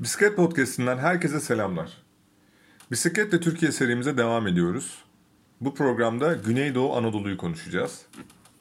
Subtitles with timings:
[0.00, 1.92] Bisiklet Podcast'inden herkese selamlar.
[2.90, 5.04] Bisikletle Türkiye serimize devam ediyoruz.
[5.60, 8.06] Bu programda Güneydoğu Anadolu'yu konuşacağız.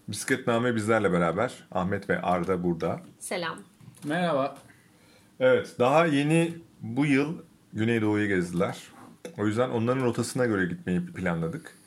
[0.07, 1.53] Bisikletname bizlerle beraber.
[1.71, 3.01] Ahmet ve Arda burada.
[3.19, 3.57] Selam.
[4.03, 4.57] Merhaba.
[5.39, 7.37] Evet, daha yeni bu yıl
[7.73, 8.77] Güneydoğu'yu gezdiler.
[9.37, 11.77] O yüzden onların rotasına göre gitmeyi planladık.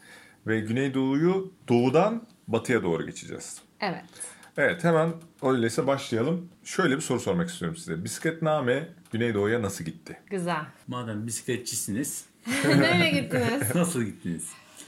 [0.46, 3.60] Ve Güneydoğu'yu doğudan batıya doğru geçeceğiz.
[3.80, 4.36] Evet.
[4.57, 5.12] Evet, hemen
[5.43, 6.48] öyleyse başlayalım.
[6.64, 8.05] Şöyle bir soru sormak istiyorum size.
[8.05, 10.20] Bisikletname Güneydoğu'ya nasıl gitti?
[10.30, 10.65] Güzel.
[10.88, 12.24] Madem bisikletçisiniz,
[12.65, 13.62] Nereye gittiniz?
[13.74, 14.45] nasıl gittiniz?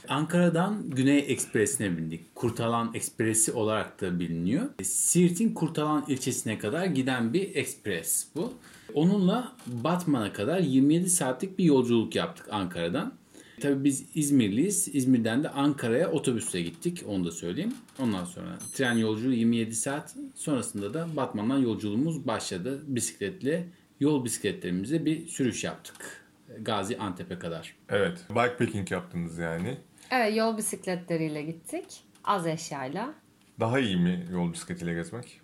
[0.07, 2.35] Ankara'dan Güney Ekspresi'ne bindik.
[2.35, 4.65] Kurtalan Ekspresi olarak da biliniyor.
[4.83, 8.53] Siirt'in Kurtalan ilçesine kadar giden bir ekspres bu.
[8.93, 13.13] Onunla Batman'a kadar 27 saatlik bir yolculuk yaptık Ankara'dan.
[13.59, 14.95] Tabii biz İzmirliyiz.
[14.95, 17.03] İzmir'den de Ankara'ya otobüsle gittik.
[17.07, 17.73] Onu da söyleyeyim.
[17.99, 20.15] Ondan sonra tren yolculuğu 27 saat.
[20.35, 22.81] Sonrasında da Batman'dan yolculuğumuz başladı.
[22.87, 23.67] Bisikletle
[23.99, 26.25] yol bisikletlerimize bir sürüş yaptık.
[26.61, 27.75] Gazi Antep'e kadar.
[27.89, 29.77] Evet, bikepacking yaptınız yani.
[30.11, 31.85] Evet yol bisikletleriyle gittik.
[32.23, 33.13] Az eşyayla.
[33.59, 35.41] Daha iyi mi yol bisikletiyle gezmek?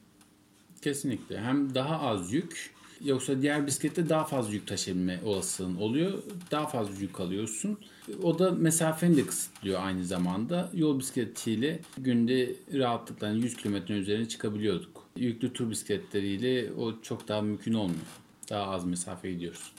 [0.81, 1.39] Kesinlikle.
[1.41, 6.23] Hem daha az yük yoksa diğer bisiklette daha fazla yük taşıyabilme olasılığın oluyor.
[6.51, 7.79] Daha fazla yük alıyorsun.
[8.23, 10.69] O da mesafeni de kısıtlıyor aynı zamanda.
[10.73, 15.03] Yol bisikletiyle günde rahatlıkla 100 kilometrenin üzerine çıkabiliyorduk.
[15.17, 17.99] Yüklü tur bisikletleriyle o çok daha mümkün olmuyor.
[18.49, 19.71] Daha az mesafe gidiyoruz.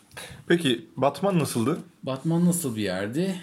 [0.47, 1.79] Peki Batman nasıldı?
[2.03, 3.35] Batman nasıl bir yerdi?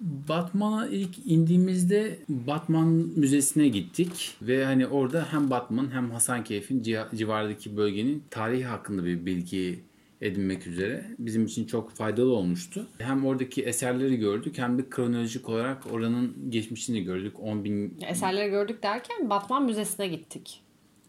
[0.00, 7.76] Batman'a ilk indiğimizde Batman Müzesi'ne gittik ve hani orada hem Batman hem Hasankeyf'in ci- civarındaki
[7.76, 9.80] bölgenin tarihi hakkında bir bilgi
[10.20, 12.86] edinmek üzere bizim için çok faydalı olmuştu.
[12.98, 17.40] Hem oradaki eserleri gördük hem de kronolojik olarak oranın geçmişini gördük.
[17.40, 17.98] 10 bin...
[18.08, 20.62] Eserleri gördük derken Batman Müzesi'ne gittik.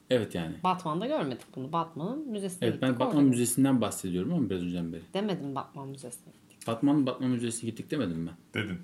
[0.09, 0.55] Evet yani.
[0.63, 1.71] Batman'da görmedik bunu.
[1.73, 2.89] Batman'ın müzesine Evet gittik.
[2.89, 3.29] ben Batman orada.
[3.29, 5.01] Müzesi'nden bahsediyorum ama biraz önceden beri.
[5.13, 6.67] Demedim Batman Müzesi'ne gittik.
[6.67, 8.61] Batman Batman Müzesi'ne gittik demedim ben.
[8.63, 8.77] Dedin.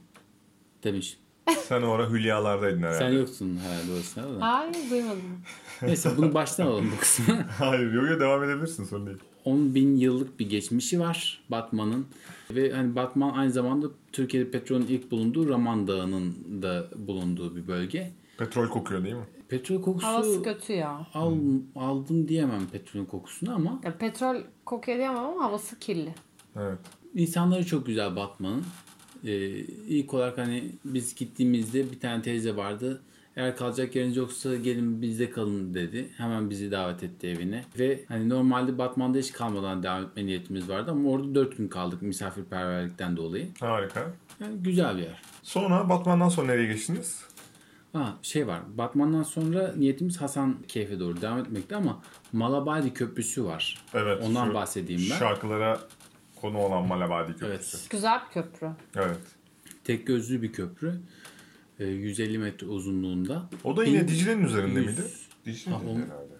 [0.84, 1.18] Demiş.
[1.68, 2.98] Sen o ara hülyalardaydın herhalde.
[2.98, 4.42] Sen yoksun herhalde o sırada da.
[4.42, 5.22] Hayır duymadım.
[5.82, 7.36] Neyse bunu baştan alalım bu kısmı.
[7.60, 9.18] Hayır, yok ya devam edebilirsin sorun değil.
[9.46, 12.06] 10 bin yıllık bir geçmişi var Batman'ın.
[12.52, 18.12] Ve hani Batman aynı zamanda Türkiye'de petrolün ilk bulunduğu Raman Dağı'nın da bulunduğu bir bölge.
[18.38, 19.26] Petrol kokuyor değil mi?
[19.50, 21.08] Petrol kokusu Havası kötü ya.
[21.14, 21.38] al,
[21.76, 23.98] aldım diyemem petrolün kokusunu ama ya.
[23.98, 26.16] Petrol kokuyor diyemem ama havası kirli.
[26.56, 26.78] Evet.
[27.16, 28.64] insanları çok güzel Batman'ın.
[29.26, 29.50] Ee,
[29.88, 33.02] ilk olarak hani biz gittiğimizde bir tane teyze vardı.
[33.36, 36.10] Eğer kalacak yeriniz yoksa gelin bizde kalın dedi.
[36.18, 37.66] Hemen bizi davet etti evine.
[37.80, 42.02] Ve hani normalde Batman'da hiç kalmadan devam etme niyetimiz vardı ama orada 4 gün kaldık
[42.02, 43.48] misafirperverlikten dolayı.
[43.60, 44.14] Harika.
[44.40, 45.22] Yani güzel bir yer.
[45.44, 47.24] Sonra Batman'dan sonra nereye geçtiniz?
[47.94, 48.60] Ha şey var.
[48.78, 52.02] Batman'dan sonra niyetimiz Hasan Keyfe doğru devam etmekti ama
[52.34, 53.86] Malabadi Köprüsü var.
[53.94, 54.24] Evet.
[54.24, 55.18] Ondan şu bahsedeyim ben.
[55.18, 55.80] Şarkılara
[56.42, 57.48] konu olan Malabadi Köprüsü.
[57.48, 57.88] Evet.
[57.90, 58.68] Güzel bir köprü.
[58.96, 59.20] Evet.
[59.84, 61.00] Tek gözlü bir köprü.
[61.80, 63.50] Ee, 150 metre uzunluğunda.
[63.64, 65.10] O da yine Bin- Dicle'nin üzerinde yüz- miydi?
[65.46, 66.34] Dicle'nin Ha, o- herhalde.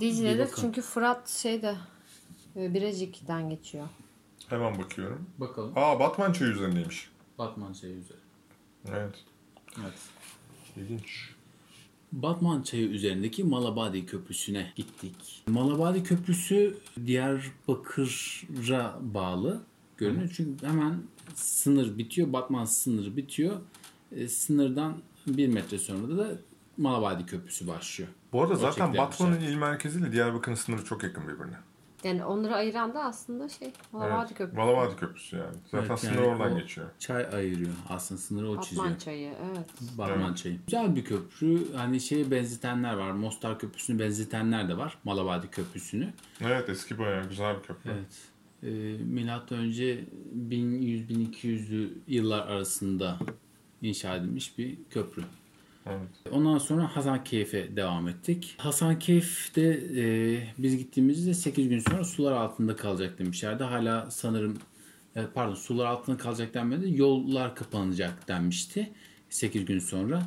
[0.00, 1.74] Dicle'de çünkü Fırat şeyde
[2.56, 3.88] e, Birecik'ten geçiyor.
[4.48, 5.26] Hemen bakıyorum.
[5.38, 5.72] Bakalım.
[5.76, 7.10] Aa Batman çayı üzerindeymiş.
[7.38, 8.18] Batman şeyi üzeri.
[8.88, 9.14] Evet.
[9.80, 9.94] Evet.
[10.76, 11.30] İlginç.
[12.12, 15.42] Batman çayı üzerindeki Malabadi Köprüsü'ne gittik.
[15.48, 19.60] Malabadi Köprüsü Diyarbakır'a bağlı
[19.96, 20.30] görünüyor.
[20.36, 21.02] Çünkü hemen
[21.34, 22.32] sınır bitiyor.
[22.32, 23.56] Batman sınırı bitiyor.
[24.16, 24.96] E, sınırdan
[25.26, 26.28] bir metre sonra da
[26.76, 28.10] Malabadi Köprüsü başlıyor.
[28.32, 31.56] Bu arada O zaten Batman'ın il merkeziyle Diyarbakır'ın sınırı çok yakın birbirine.
[32.04, 34.38] Yani onları ayıran da aslında şey Malabadi evet.
[34.38, 34.56] Köprüsü.
[34.56, 35.56] Malabadi Köprüsü yani.
[35.70, 36.86] Zaten Evet, sınır yani oradan geçiyor.
[36.98, 37.70] Çay ayırıyor.
[37.88, 38.84] Aslında sınırı o çiziyor.
[38.84, 39.98] Batman çayı evet.
[39.98, 40.36] Batman Evet.
[40.36, 40.58] çayı.
[40.66, 41.72] Güzel bir köprü.
[41.74, 43.10] Hani şeye benzetenler var.
[43.10, 44.98] Mostar Köprüsü'nü benzetenler de var.
[45.04, 46.12] Malabadi Köprüsü'nü.
[46.40, 47.90] Evet eski bayağı güzel bir köprü.
[47.90, 48.18] Evet.
[48.62, 48.68] Ee,
[49.04, 50.04] Milattan önce
[50.48, 53.18] 1100-1200'lü yıllar arasında
[53.88, 55.22] inşa edilmiş bir köprü.
[55.86, 56.32] Evet.
[56.32, 58.54] Ondan sonra Hasankeyf'e devam ettik.
[58.58, 60.04] Hasankeyf'te e,
[60.58, 63.64] biz gittiğimizde 8 gün sonra sular altında kalacak demişlerdi.
[63.64, 64.58] Hala sanırım
[65.16, 66.98] e, pardon sular altında kalacak denmedi.
[67.00, 68.92] Yollar kapanacak denmişti.
[69.30, 70.22] 8 gün sonra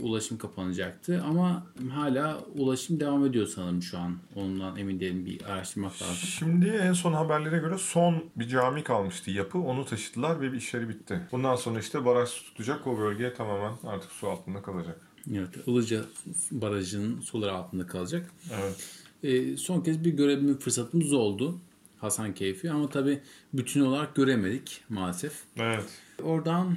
[0.00, 4.18] ulaşım kapanacaktı ama hala ulaşım devam ediyor sanırım şu an.
[4.36, 6.16] Ondan emin değilim bir araştırmak lazım.
[6.16, 9.58] Şimdi en son haberlere göre son bir cami kalmıştı yapı.
[9.58, 11.20] Onu taşıdılar ve bir işleri bitti.
[11.32, 12.86] Bundan sonra işte baraj su tutacak.
[12.86, 15.00] O bölge tamamen artık su altında kalacak.
[15.34, 16.04] Evet, Ilıca
[16.50, 18.30] Barajı'nın sular altında kalacak.
[18.60, 18.88] Evet.
[19.22, 21.58] E, son kez bir görebilme fırsatımız oldu
[22.00, 23.20] Hasankeyf'i ama tabii
[23.52, 25.32] bütün olarak göremedik maalesef.
[25.56, 25.84] Evet.
[26.22, 26.76] Oradan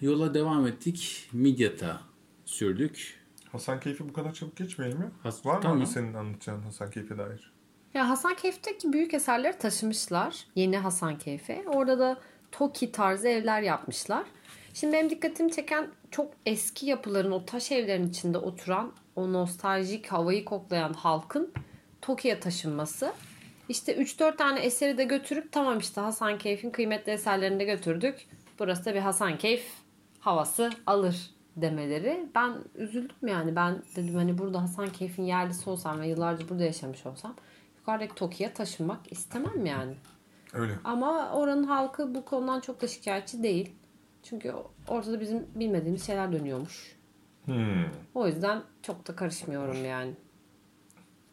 [0.00, 1.28] yola devam ettik.
[1.32, 2.00] Midyat'a
[2.46, 3.20] sürdük.
[3.52, 5.10] Hasan Keyfi bu kadar çabuk geçmeyelim mi?
[5.22, 5.78] Has- Var mı tamam.
[5.78, 7.52] abi senin anlatacağın Hasan Keyfi'ye dair?
[7.94, 10.46] Ya Hasankeyf'teki büyük eserleri taşımışlar.
[10.54, 11.64] Yeni Hasankeyf'e.
[11.68, 12.20] Orada da
[12.52, 14.24] Toki tarzı evler yapmışlar.
[14.74, 20.44] Şimdi benim dikkatimi çeken çok eski yapıların o taş evlerin içinde oturan o nostaljik havayı
[20.44, 21.52] koklayan halkın
[22.02, 23.12] Toki'ye taşınması.
[23.68, 28.26] İşte 3-4 tane eseri de götürüp tamam işte Hasankeyf'in kıymetli eserlerini de götürdük.
[28.58, 29.64] Burası da bir Hasankeyf
[30.20, 32.28] havası alır demeleri.
[32.34, 33.56] Ben üzüldüm yani.
[33.56, 37.34] Ben dedim hani burada Hasankeyf'in yerlisi olsam ve yıllarca burada yaşamış olsam
[37.78, 39.94] yukarıdaki Toki'ye taşınmak istemem yani.
[40.52, 40.72] Öyle.
[40.84, 43.72] Ama oranın halkı bu konudan çok da şikayetçi değil.
[44.22, 44.52] Çünkü
[44.88, 46.96] ortada bizim bilmediğimiz şeyler dönüyormuş.
[47.44, 47.84] Hmm.
[48.14, 50.12] O yüzden çok da karışmıyorum yani.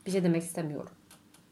[0.06, 0.92] Bir şey demek istemiyorum.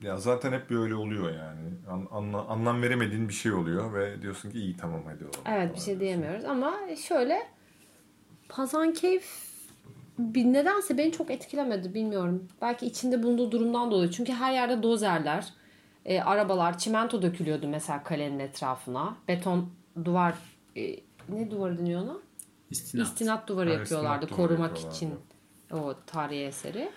[0.02, 1.62] Ya zaten hep böyle oluyor yani.
[1.90, 5.40] An- anla- anlam veremediğin bir şey oluyor ve diyorsun ki iyi tamam hadi olalım.
[5.46, 6.74] Evet bir şey diyemiyoruz ama
[7.08, 7.48] şöyle
[8.52, 9.52] Hasankeyf
[10.20, 12.48] bir nedense beni çok etkilemedi bilmiyorum.
[12.62, 14.12] Belki içinde bulunduğu durumdan dolayı.
[14.12, 15.54] Çünkü her yerde dozerler,
[16.06, 19.16] e, arabalar, çimento dökülüyordu mesela kalenin etrafına.
[19.28, 19.70] Beton
[20.06, 20.34] duvar,
[20.78, 20.96] e,
[21.30, 22.18] ne duvarı deniyor ona?
[22.70, 23.08] İstinat.
[23.08, 24.96] İstinat duvarı Ha, yapıyorlardı istinat duvarı korumak yapıyorlardı.
[24.96, 25.14] için
[25.74, 26.90] o tarihi eseri.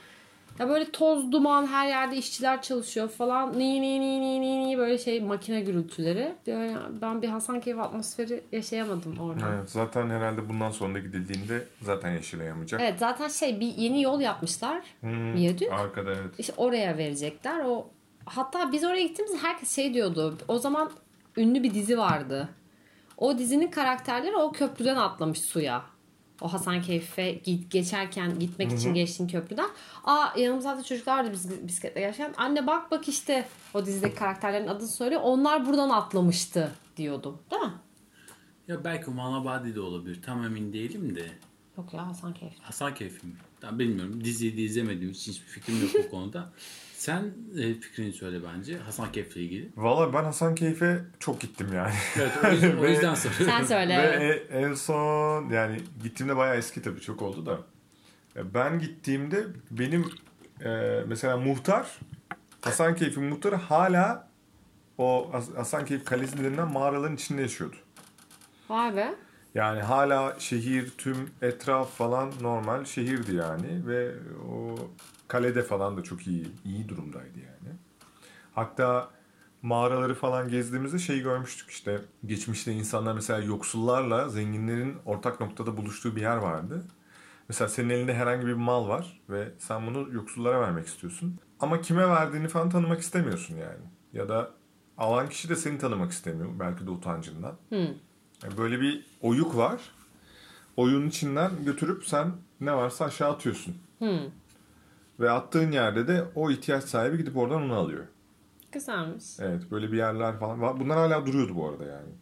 [0.59, 3.53] Ya böyle toz duman her yerde işçiler çalışıyor falan.
[3.59, 6.35] Ni ni ni ni ni ni böyle şey makine gürültüleri.
[6.47, 9.41] Yani ben bir Hasankeyf atmosferi yaşayamadım orada.
[9.49, 9.55] Evet.
[9.59, 12.99] Evet, zaten herhalde bundan sonra da gidildiğinde zaten yaşayamayacak.
[12.99, 14.83] zaten şey bir yeni yol yapmışlar.
[15.01, 15.73] Hmm, Viyadük.
[15.73, 16.31] Arkada evet.
[16.39, 17.65] İşte oraya verecekler.
[17.65, 17.87] O
[18.25, 20.39] hatta biz oraya gittiğimizde herkes şey diyordu.
[20.49, 20.91] O zaman
[21.37, 22.49] ünlü bir dizi vardı.
[23.17, 25.94] O dizinin karakterleri o köprüden atlamış suya.
[26.41, 29.69] O Hasankeyf'e git, geçerken gitmek için geçtiğin köprüden.
[30.05, 32.35] Aa yanımızda da çocuklar vardı biz, bisikletle gelirken.
[32.37, 35.21] Anne bak bak işte o dizideki karakterlerin adını söylüyor.
[35.25, 37.41] Onlar buradan atlamıştı diyordu.
[37.51, 37.73] Değil mi?
[38.69, 40.23] Ya belki Malabadi de olabilir.
[40.23, 41.27] Tam emin değilim de.
[41.79, 42.53] Yok ya Hasankeyf.
[42.61, 43.31] Hasankeyf mi?
[43.67, 44.25] Ben bilmiyorum.
[44.25, 46.53] Diziyi de izlemediğim için hiçbir fikrim yok bu konuda.
[46.95, 47.25] Sen
[47.59, 49.69] e, fikrini söyle bence Hasankeyf'le ilgili.
[49.77, 51.93] Valla ben Hasankeyf'e çok gittim yani.
[52.17, 53.47] Evet o yüzden, o yüzden soruyorum.
[53.47, 53.99] Sen söyle.
[53.99, 57.61] Ve e- en son yani gittiğimde bayağı eski tabii çok oldu da.
[58.55, 60.07] Ben gittiğimde benim
[60.65, 61.99] e, mesela muhtar
[62.61, 64.29] Hasankeyf'in muhtarı hala
[64.99, 67.77] o Has- Hasankeyf Kalesi denilen mağaraların içinde yaşıyordu.
[68.69, 69.15] Vay be.
[69.55, 74.15] Yani hala şehir, tüm etraf falan normal şehirdi yani ve
[74.51, 74.75] o
[75.29, 77.77] kalede falan da çok iyi iyi durumdaydı yani.
[78.55, 79.11] Hatta
[79.63, 86.21] mağaraları falan gezdiğimizde şey görmüştük işte geçmişte insanlar mesela yoksullarla zenginlerin ortak noktada buluştuğu bir
[86.21, 86.85] yer vardı.
[87.49, 91.39] Mesela senin elinde herhangi bir mal var ve sen bunu yoksullara vermek istiyorsun.
[91.61, 93.85] Ama kime verdiğini falan tanımak istemiyorsun yani.
[94.13, 94.51] Ya da
[94.99, 97.57] alan kişi de seni tanımak istemiyor belki de utancından.
[97.71, 97.95] Yani
[98.59, 99.81] Böyle bir oyuk var.
[100.77, 103.77] Oyunun içinden götürüp sen ne varsa aşağı atıyorsun.
[105.21, 108.05] Ve attığın yerde de o ihtiyaç sahibi gidip oradan onu alıyor.
[108.73, 109.25] Güzelmiş.
[109.41, 110.81] Evet böyle bir yerler falan var.
[110.81, 112.13] Bunlar hala duruyordu bu arada yani.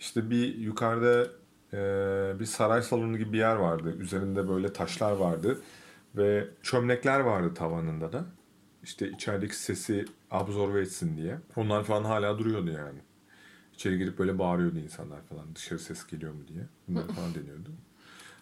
[0.00, 1.26] İşte bir yukarıda
[1.72, 3.96] e, bir saray salonu gibi bir yer vardı.
[3.98, 5.60] Üzerinde böyle taşlar vardı.
[6.16, 8.24] Ve çömlekler vardı tavanında da.
[8.82, 11.38] İşte içerideki sesi absorbe etsin diye.
[11.56, 12.98] Onlar falan hala duruyordu yani.
[13.80, 15.54] İçeri girip böyle bağırıyordu insanlar falan.
[15.54, 16.66] Dışarı ses geliyor mu diye.
[16.88, 17.70] Bunlar falan deniyordu.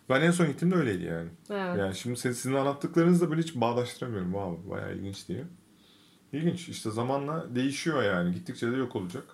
[0.09, 1.29] Ben en son gittiğimde öyleydi yani.
[1.51, 1.79] Evet.
[1.79, 4.33] Yani şimdi sizin, sizin anlattıklarınızla böyle hiç bağdaştıramıyorum.
[4.33, 5.45] Wow, bayağı ilginç diye.
[6.33, 6.69] İlginç.
[6.69, 8.35] İşte zamanla değişiyor yani.
[8.35, 9.25] Gittikçe de yok olacak.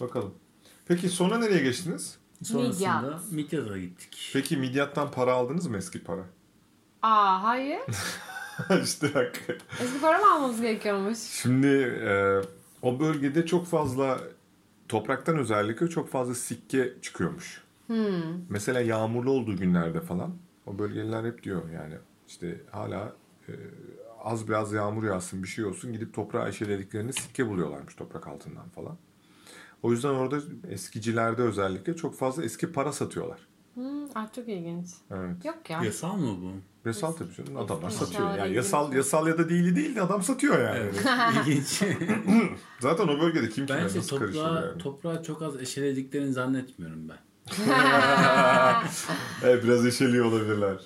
[0.00, 0.34] Bakalım.
[0.86, 2.18] Peki sonra nereye geçtiniz?
[2.42, 3.32] Sonrasında Midyat.
[3.32, 4.30] Midyat'a gittik.
[4.32, 6.24] Peki Midyat'tan para aldınız mı eski para?
[7.02, 7.80] Aa hayır.
[8.82, 9.40] işte bak.
[9.80, 11.18] Eski para mı almamız gerekiyormuş?
[11.18, 11.66] Şimdi
[12.02, 12.40] e,
[12.82, 14.20] o bölgede çok fazla
[14.90, 17.64] topraktan özellikle çok fazla sikke çıkıyormuş.
[18.48, 21.94] Mesela yağmurlu olduğu günlerde falan o bölgeliler hep diyor yani
[22.28, 23.16] işte hala
[23.48, 23.52] e,
[24.24, 28.96] az biraz yağmur yağsın bir şey olsun gidip toprağa eşelediklerini sikke buluyorlarmış toprak altından falan.
[29.82, 33.48] O yüzden orada eskicilerde özellikle çok fazla eski para satıyorlar.
[33.74, 34.88] Hmm, ah, çok ilginç.
[35.10, 35.44] Evet.
[35.44, 35.84] Yok ya.
[35.84, 36.52] Yasal mı bu?
[36.84, 37.56] Yasal tabii canım.
[37.56, 38.34] Adamlar satıyor.
[38.38, 40.78] Yani yasal, yasal ya da değili değil de adam satıyor yani.
[40.78, 41.04] Evet.
[41.46, 41.82] İlginç.
[42.80, 44.78] Zaten o bölgede kim kime Bence nasıl karışır toprağı, yani.
[44.82, 47.18] toprağı çok az eşelediklerini zannetmiyorum ben.
[49.42, 50.76] Evet biraz eşeliyor olabilirler.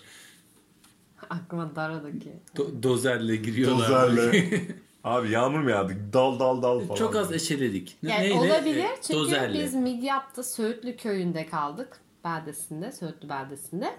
[1.30, 2.32] Aklıma Dara'daki.
[2.56, 3.88] Do- dozerle giriyorlar.
[4.10, 4.60] Dozerle.
[5.04, 5.92] Abi yağmur mu yağdı?
[6.12, 6.98] Dal dal dal falan.
[6.98, 7.96] Çok az eşeledik.
[8.02, 8.34] Ne- Yani neyle?
[8.52, 9.62] olabilir çünkü dozerle.
[9.64, 12.00] biz Midyat'ta Söğütlü köyünde kaldık.
[12.24, 13.90] Beldesinde, Söğütlü beldesinde.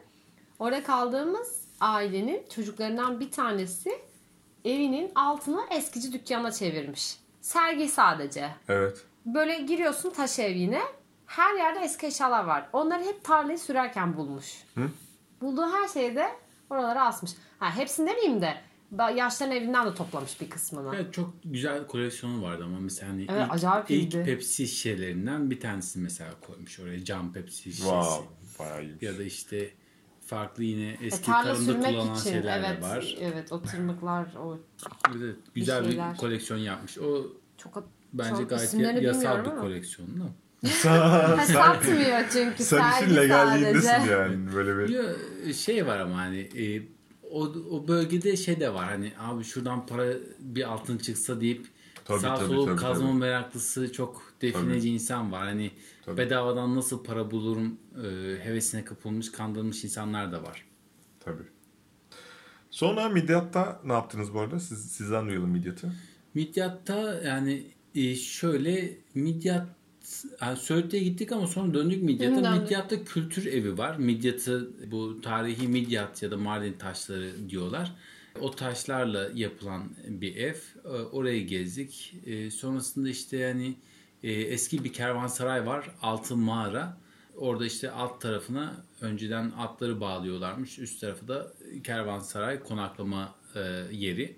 [0.60, 3.90] Orada kaldığımız ailenin çocuklarından bir tanesi
[4.66, 7.18] evinin altını eskici dükkana çevirmiş.
[7.42, 8.50] Sergi sadece.
[8.68, 9.06] Evet.
[9.26, 10.82] Böyle giriyorsun taş ev yine.
[11.26, 12.70] Her yerde eski eşyalar var.
[12.74, 14.64] Onları hep tarlayı sürerken bulmuş.
[15.42, 16.28] Bulduğu her şeyi de
[16.70, 17.32] oralara asmış.
[17.60, 18.58] Ha, hepsini demeyeyim de
[19.16, 20.96] Yaşların evinden de toplamış bir kısmını.
[20.96, 24.24] Evet, çok güzel koleksiyonu vardı ama mesela hani Evet, ilk, acayip ilk iyiydi.
[24.26, 27.82] Pepsi şişelerinden bir tanesi mesela koymuş oraya cam Pepsi şişesi.
[27.82, 28.26] Wow.
[28.60, 29.04] Bayağı iyiymiş.
[29.04, 29.70] Ya da işte
[30.26, 33.18] farklı yine E, eski tarla tarımda kullanılan için şeyler evet de var.
[33.22, 34.58] evet o tırmıklar o
[35.18, 36.18] Evet, güzel bir, şeyler.
[36.18, 36.98] koleksiyon yapmış.
[36.98, 37.28] O
[37.58, 39.62] çok bence çok gayet yasal bir ama.
[39.62, 40.24] koleksiyon da.
[41.46, 44.54] Satmıyor çünkü Sen işin legalliğindesin yani.
[44.56, 44.90] Böyle bir...
[44.90, 46.82] Ya, şey var ama hani e,
[47.32, 47.42] o,
[47.72, 50.06] o bölgede şey de var hani abi şuradan para
[50.40, 51.68] bir altın çıksa deyip
[52.06, 53.20] Tabii, sağ tabii, solu tabii, kazma tabii.
[53.20, 55.44] meraklısı çok defineci insan var.
[55.46, 55.72] Hani
[56.06, 56.18] Tabii.
[56.18, 58.08] bedavadan nasıl para bulurum e,
[58.44, 60.66] hevesine kapılmış kandırılmış insanlar da var.
[61.20, 61.44] Tabii.
[62.72, 64.60] Sonra Midyat'ta ne yaptınız bu arada?
[64.60, 65.92] Siz, sizden duyalım Midyat'ı.
[66.34, 67.64] Midyat'ta yani
[67.96, 69.68] e, şöyle Midyat
[70.42, 72.52] yani Söğüt'e gittik ama sonra döndük Midyat'a.
[72.52, 73.98] Midyat'ta kültür evi var.
[73.98, 77.96] Midyat'ı bu tarihi Midyat ya da Mardin taşları diyorlar.
[78.42, 80.56] O taşlarla yapılan bir ev.
[80.86, 82.16] E, Orayı gezdik.
[82.26, 83.76] E, sonrasında işte yani
[84.24, 85.90] e, eski bir kervansaray var.
[86.02, 86.98] Altın mağara.
[87.38, 90.80] Orada işte alt tarafına önceden atları bağlıyorlarmış.
[90.80, 93.60] Üst tarafı da kervansaray konaklama e,
[93.92, 94.36] yeri.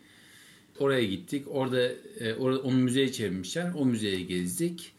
[0.79, 1.45] Oraya gittik.
[1.47, 1.81] Orada
[2.19, 3.71] e, orada onu müzeye çevirmişler.
[3.77, 4.93] O müzeyi gezdik.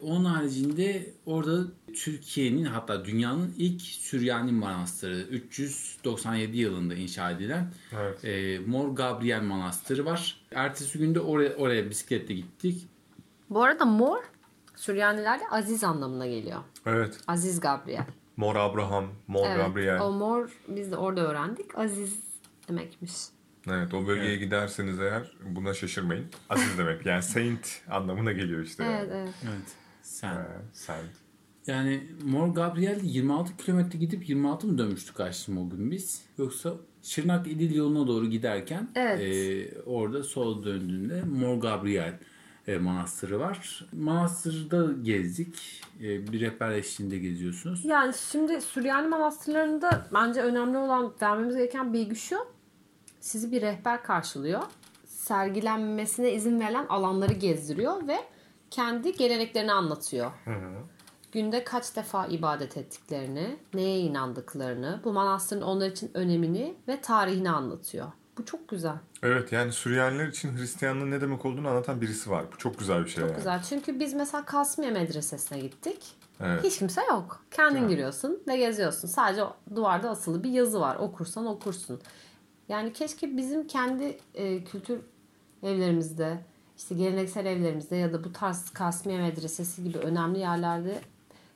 [0.00, 1.64] Onun haricinde orada
[1.94, 8.24] Türkiye'nin hatta dünyanın ilk Süryani Manastırı 397 yılında inşa edilen Evet.
[8.24, 10.40] e, Mor Gabriel Manastırı var.
[10.54, 12.88] Ertesi günde oraya, oraya bisikletle gittik.
[13.50, 14.18] Bu arada mor
[14.76, 16.60] Süryanilerde aziz anlamına geliyor.
[16.86, 17.18] Evet.
[17.26, 18.06] Aziz Gabriel.
[18.36, 19.56] Mor Abraham, Mor Evet.
[19.56, 20.00] Gabriel.
[20.00, 21.78] O mor biz de orada öğrendik.
[21.78, 22.18] Aziz
[22.68, 23.12] demekmiş.
[23.68, 26.26] Evet o bölgeye giderseniz eğer buna şaşırmayın.
[26.50, 28.84] Aziz demek yani saint anlamına geliyor işte.
[28.84, 29.22] Evet yani.
[29.22, 29.34] evet.
[29.44, 29.79] Evet.
[30.10, 30.34] Sen.
[30.34, 31.10] Ee, saint.
[31.66, 36.22] Yani Mor Gabriel 26 kilometre gidip 26 mı dönmüştük açtım o gün biz?
[36.38, 39.20] Yoksa Şırnak İdil yoluna doğru giderken Evet.
[39.20, 42.18] e, orada sol döndüğünde Mor Gabriel
[42.66, 43.86] e, manastırı var.
[43.92, 45.82] Manastırda gezdik.
[46.02, 47.84] E, bir rehber eşliğinde geziyorsunuz.
[47.84, 52.36] Yani şimdi Süryani manastırlarında bence önemli olan vermemiz gereken bilgi şu.
[53.20, 54.62] Sizi bir rehber karşılıyor.
[55.04, 58.16] Sergilenmesine izin verilen alanları gezdiriyor ve
[58.70, 60.30] kendi geleneklerini anlatıyor.
[61.32, 68.06] Günde kaç defa ibadet ettiklerini, neye inandıklarını, bu manastırın onlar için önemini ve tarihini anlatıyor.
[68.38, 68.96] Bu çok güzel.
[69.22, 72.44] Evet yani Süryaniler için Hristiyanlığın ne demek olduğunu anlatan birisi var.
[72.52, 73.36] Bu çok güzel bir şey Çok yani.
[73.36, 73.62] güzel.
[73.62, 76.02] Çünkü biz mesela Kasmiye Medresesi'ne gittik.
[76.40, 76.64] Evet.
[76.64, 77.44] Hiç kimse yok.
[77.50, 79.08] Kendin giriyorsun ve geziyorsun.
[79.08, 79.42] Sadece
[79.76, 80.96] duvarda asılı bir yazı var.
[80.96, 82.00] Okursan okursun.
[82.68, 85.00] Yani keşke bizim kendi e, kültür
[85.62, 86.38] evlerimizde,
[86.80, 91.00] işte geleneksel evlerimizde ya da bu tarz Kasmiye Medresesi gibi önemli yerlerde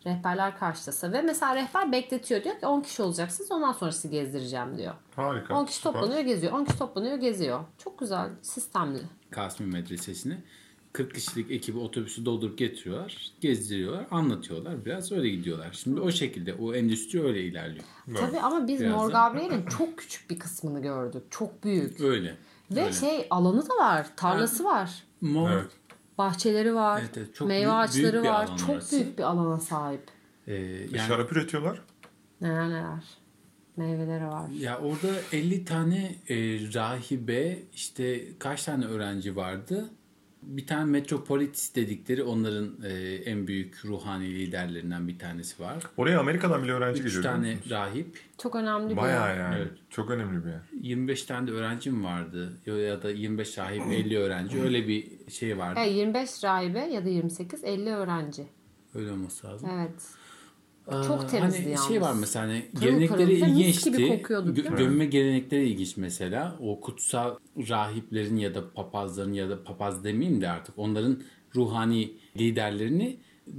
[0.07, 4.78] rehberler karşılasa ve mesela rehber bekletiyor diyor ki 10 kişi olacaksınız ondan sonra sizi gezdireceğim
[4.78, 4.95] diyor.
[5.16, 5.54] Harika.
[5.54, 5.93] 10 kişi süper.
[5.93, 6.52] toplanıyor geziyor.
[6.52, 7.61] 10 kişi toplanıyor geziyor.
[7.78, 8.99] Çok güzel, sistemli.
[9.31, 10.38] Kasmi Medresesi'ne
[10.93, 14.85] 40 kişilik ekibi otobüsü doldurup getiriyorlar, gezdiriyorlar, anlatıyorlar.
[14.85, 15.73] Biraz öyle gidiyorlar.
[15.73, 17.85] Şimdi o şekilde o endüstri öyle ilerliyor.
[18.16, 21.23] Tabii ama biz Biraz Mor da- Gabriel'in çok küçük bir kısmını gördük.
[21.31, 22.00] Çok büyük.
[22.00, 22.37] Öyle.
[22.71, 22.93] Ve öyle.
[22.93, 24.07] şey alanı da var.
[24.16, 25.04] Tarlası var.
[25.25, 25.71] Mor Evet.
[26.19, 27.00] Bahçeleri var.
[27.00, 28.57] Evet, evet, çok meyve büyük- ağaçları büyük var.
[28.59, 28.97] Çok orası.
[28.97, 30.02] büyük bir alana sahip.
[30.47, 31.81] e, E, yani Şarap üretiyorlar.
[32.40, 33.04] Neler neler.
[33.76, 34.49] Meyveleri var.
[34.49, 36.37] Ya orada 50 tane e,
[36.75, 39.88] rahibe işte kaç tane öğrenci vardı?
[40.47, 45.83] Bir tane metropolit dedikleri onların e, en büyük ruhani liderlerinden bir tanesi var.
[45.97, 47.23] Oraya Amerika'dan bile öğrenci Üç geliyor.
[47.23, 47.71] tane biliyor musun?
[47.71, 49.39] rahip, Çok önemli bir Bayağı yer.
[49.39, 49.57] yani.
[49.59, 49.73] Evet.
[49.91, 50.61] Çok önemli bir yer.
[50.83, 52.53] 25 tane de öğrencim vardı.
[52.67, 54.63] Ya da 25 rahip, 50 öğrenci.
[54.63, 55.81] Öyle bir şey vardı.
[55.85, 58.47] Evet, 25 rahibe ya da 28, 50 öğrenci.
[58.95, 59.71] Öyle olması lazım.
[59.75, 60.03] Evet.
[60.88, 61.88] Aa, Çok temizdi hani yalnız.
[61.88, 63.50] Şey var mesela hani Pırıl gelenekleri pırıl.
[63.50, 63.93] İlginçti.
[63.93, 66.57] gibi kokuyordu, Gö- gömme gelenekleri ilginç mesela.
[66.61, 67.37] O kutsal
[67.69, 71.23] rahiplerin ya da papazların ya da papaz demeyeyim de artık onların
[71.57, 73.17] ruhani liderlerini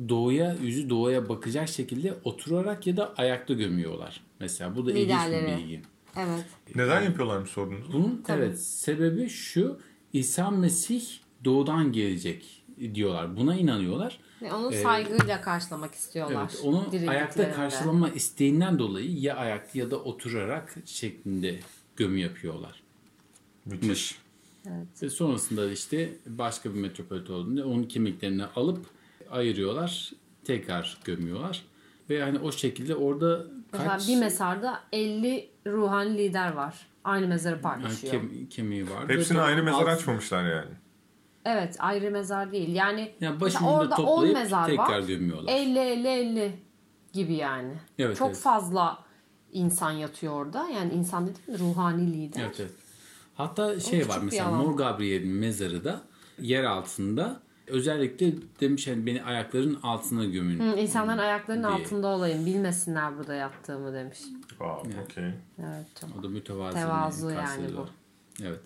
[0.10, 4.22] doğuya, yüzü doğuya bakacak şekilde oturarak ya da ayakta gömüyorlar.
[4.39, 5.82] Mesela bu da ilginç bir bilgi.
[6.17, 6.46] Evet.
[6.75, 7.94] Neden yapıyorlarmış sordunuz?
[7.94, 8.41] Bunun Tabii.
[8.44, 9.79] evet sebebi şu
[10.13, 11.05] İsa Mesih
[11.46, 12.63] doğudan gelecek
[12.94, 13.38] diyorlar.
[13.38, 14.20] Buna inanıyorlar.
[14.41, 16.50] Ve onu saygıyla karşılamak istiyorlar.
[16.51, 21.60] Evet, onu ayakta karşılama isteğinden dolayı ya ayakta ya da oturarak şeklinde
[21.96, 22.84] gömü yapıyorlar.
[23.65, 24.20] Müthiş.
[25.01, 28.86] Ve sonrasında işte başka bir metropolit olduğunda onun kemiklerini alıp
[29.32, 30.12] ayırıyorlar.
[30.44, 31.65] Tekrar gömüyorlar.
[32.10, 36.88] Ve hani o şekilde orada Mesela kaç bir mezarda 50 ruhani lider var.
[37.03, 38.13] Aynı mezarı yani paylaşıyor.
[38.13, 39.10] kem- kemiği var.
[39.10, 40.72] Hepsini Ve ayrı mezar alt- açmamışlar yani.
[41.45, 42.75] Evet ayrı mezar değil.
[42.75, 45.07] Yani, Yani başucunda orada 10 toplayıp mezar tekrar var.
[45.07, 45.53] gömüyorlar.
[45.53, 46.51] 50 50 50
[47.13, 47.73] gibi yani.
[47.99, 48.37] Evet, Çok evet.
[48.37, 48.99] fazla
[49.51, 50.69] insan yatıyor orada.
[50.69, 52.41] Yani insan dedim mi ruhani lider.
[52.41, 52.71] Evet, evet.
[53.35, 54.51] Hatta şey var mesela.
[54.51, 56.01] Mor Gabriel'in mezarı da
[56.41, 60.59] yer altında özellikle demiş hani beni ayakların altına gömün.
[60.59, 61.83] Hı, İnsanların ayaklarının diye.
[61.85, 62.45] altında olayım.
[62.45, 64.19] Bilmesinler burada yattığımı demiş.
[64.49, 65.23] Wow, okey.
[65.59, 66.09] Evet çok.
[66.19, 66.77] O da mütevazı.
[66.77, 67.87] Tevazu bir yani bu.
[68.43, 68.61] Evet.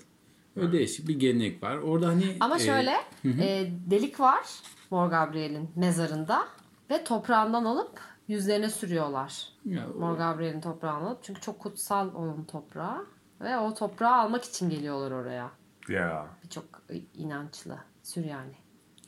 [0.55, 1.77] Öyle değişik bir gelenek var.
[1.77, 4.45] Orada hani Ama e, şöyle e, delik var
[4.91, 6.47] Mor Gabriel'in mezarında
[6.89, 9.47] ve toprağından alıp yüzlerine sürüyorlar.
[9.65, 11.23] ya, o- Mor Gabriel'in toprağını alıp.
[11.23, 13.05] Çünkü çok kutsal onun toprağı.
[13.41, 15.51] Ve o toprağı almak için geliyorlar oraya.
[15.89, 16.27] Ya.
[16.43, 16.65] Birçok
[17.13, 18.55] inançlı Süryani.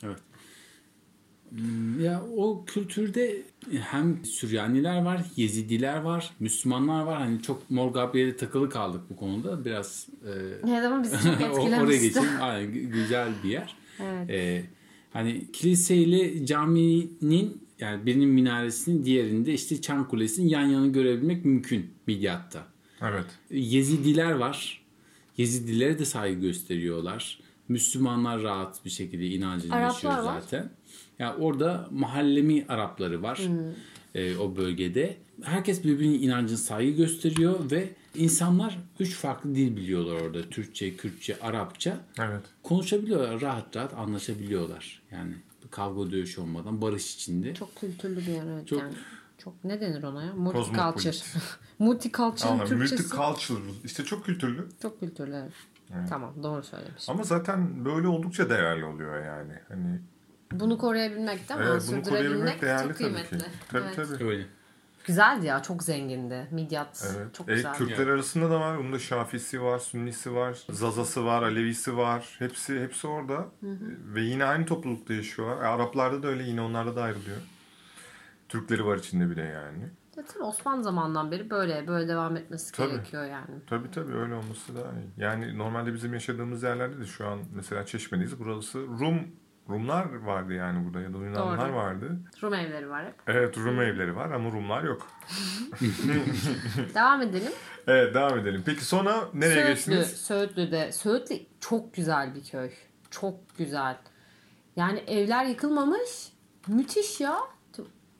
[0.02, 0.18] Evet.
[1.56, 3.42] Hmm, Ya o kültürde
[3.80, 7.18] hem Süryaniler var, Yezidiler var, Müslümanlar var.
[7.18, 9.64] Hani çok Mor Gabriel'e takılı kaldık bu konuda.
[9.64, 10.06] Biraz
[10.64, 12.28] e, Ne zaman bizi çok Oraya geçelim.
[12.40, 13.76] Aynen, gü- güzel bir yer.
[14.00, 14.30] Evet.
[14.30, 14.64] Ee,
[15.12, 21.90] hani kilise ile caminin yani birinin minaresinin diğerinde işte Çan Kulesi'nin yan yana görebilmek mümkün
[22.06, 22.66] Midyat'ta.
[23.02, 23.24] Evet.
[23.50, 24.82] Yezidiler var.
[25.36, 27.40] Yezidilere de saygı gösteriyorlar.
[27.68, 30.40] Müslümanlar rahat bir şekilde inancını Araplar yaşıyor var.
[30.40, 30.70] zaten.
[31.18, 33.40] Yani orada mahallemi Arapları var
[34.14, 35.16] e, o bölgede.
[35.42, 40.42] Herkes birbirinin inancına saygı gösteriyor ve insanlar üç farklı dil biliyorlar orada.
[40.42, 41.96] Türkçe, Kürtçe, Arapça.
[42.18, 42.42] Evet.
[42.62, 45.02] Konuşabiliyorlar, rahat rahat anlaşabiliyorlar.
[45.10, 45.34] Yani
[45.70, 47.54] kavga dövüş olmadan barış içinde.
[47.54, 48.94] Çok kültürlü bir yer evet Çok- yani.
[49.38, 50.32] Çok ne denir ona ya?
[50.32, 51.16] Multiculture.
[51.78, 52.58] Multiculture'ın.
[52.66, 53.02] Türkçesi.
[53.02, 53.60] Multicultural.
[53.84, 54.68] İşte çok kültürlü.
[54.82, 55.52] Çok kültürlü evet.
[56.08, 57.08] Tamam doğru söylemiş.
[57.08, 59.52] Ama zaten böyle oldukça değerli oluyor yani.
[59.68, 60.00] Hani
[60.52, 61.66] Bunu koruyabilmek değil mi?
[61.70, 63.38] evet, bunu Sürdürebilmek koruyabilmek değerli çok tabii kıymetli.
[63.38, 63.44] ki.
[63.68, 63.96] Tabii evet.
[63.96, 64.24] tabii.
[64.24, 64.46] Öyle.
[65.06, 66.46] Güzeldi ya çok zengindi.
[66.50, 67.34] Midyat Evet.
[67.34, 67.74] çok E, güzel.
[67.74, 68.78] Kürtler arasında da var.
[68.78, 72.36] Bunda Şafisi var, Sünnisi var, Zazası var, Alevisi var.
[72.38, 73.34] Hepsi hepsi orada.
[73.62, 73.66] E,
[74.14, 75.64] Ve yine aynı toplulukta yaşıyorlar.
[75.64, 77.36] E, Araplarda da öyle yine onlarda da ayrılıyor.
[78.48, 79.90] Türkleri var içinde bir de yani.
[80.16, 82.90] Ya tabii Osmanlı zamandan beri böyle böyle devam etmesi Tabii.
[82.90, 83.46] gerekiyor yani.
[83.66, 85.10] Tabii tabii öyle olması daha iyi.
[85.16, 88.38] Yani normalde bizim yaşadığımız yerlerde de şu an mesela Çeşme'deyiz.
[88.38, 89.20] Burası Rum
[89.68, 91.76] Rumlar vardı yani burada ya da Yunanlar Doğru.
[91.76, 92.18] vardı.
[92.42, 93.14] Rum evleri var hep.
[93.26, 95.06] Evet Rum evleri var ama Rumlar yok.
[96.94, 97.52] Devam edelim.
[97.86, 98.62] Evet devam edelim.
[98.66, 100.06] Peki sonra nereye Söğütlü, geçtiniz?
[100.20, 100.92] Söğütlü'de.
[100.92, 102.70] Söğütlü çok güzel bir köy.
[103.10, 103.96] Çok güzel.
[104.76, 106.32] Yani evler yıkılmamış.
[106.68, 107.38] Müthiş ya.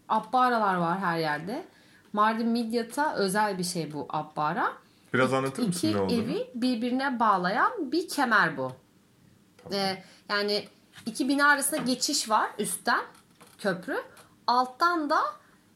[0.08, 1.64] Abbaralar var her yerde.
[2.12, 4.72] Mardin Midyat'a özel bir şey bu abbara.
[5.14, 6.20] Biraz anlatır mısın İki ne olduğunu?
[6.20, 8.72] evi birbirine bağlayan bir kemer bu.
[9.72, 10.68] Ee, yani
[11.06, 13.00] iki bina arasında geçiş var üstten
[13.58, 13.96] köprü.
[14.46, 15.20] Alttan da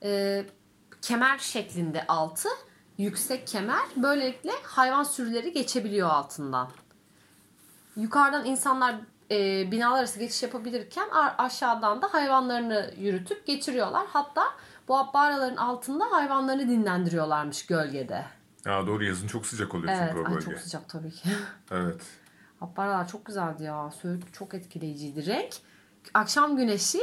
[0.03, 0.45] e,
[1.03, 2.49] kemer şeklinde altı
[2.99, 3.83] yüksek kemer.
[3.97, 6.69] Böylelikle hayvan sürüleri geçebiliyor altından.
[7.97, 8.95] Yukarıdan insanlar
[9.31, 14.07] e, binalar arası geçiş yapabilirken aşağıdan da hayvanlarını yürütüp geçiriyorlar.
[14.13, 14.45] Hatta
[14.89, 18.25] bu abbaraların altında hayvanlarını dinlendiriyorlarmış gölgede.
[18.65, 20.45] Ya doğru yazın çok sıcak oluyor Evet, çünkü o ay bölge.
[20.45, 21.29] çok sıcak tabii ki.
[21.71, 22.01] Evet.
[22.61, 23.91] Abbaralar çok güzeldi ya.
[23.91, 25.27] Söğüt çok etkileyiciydi.
[25.27, 25.55] Renk
[26.15, 27.01] akşam güneşi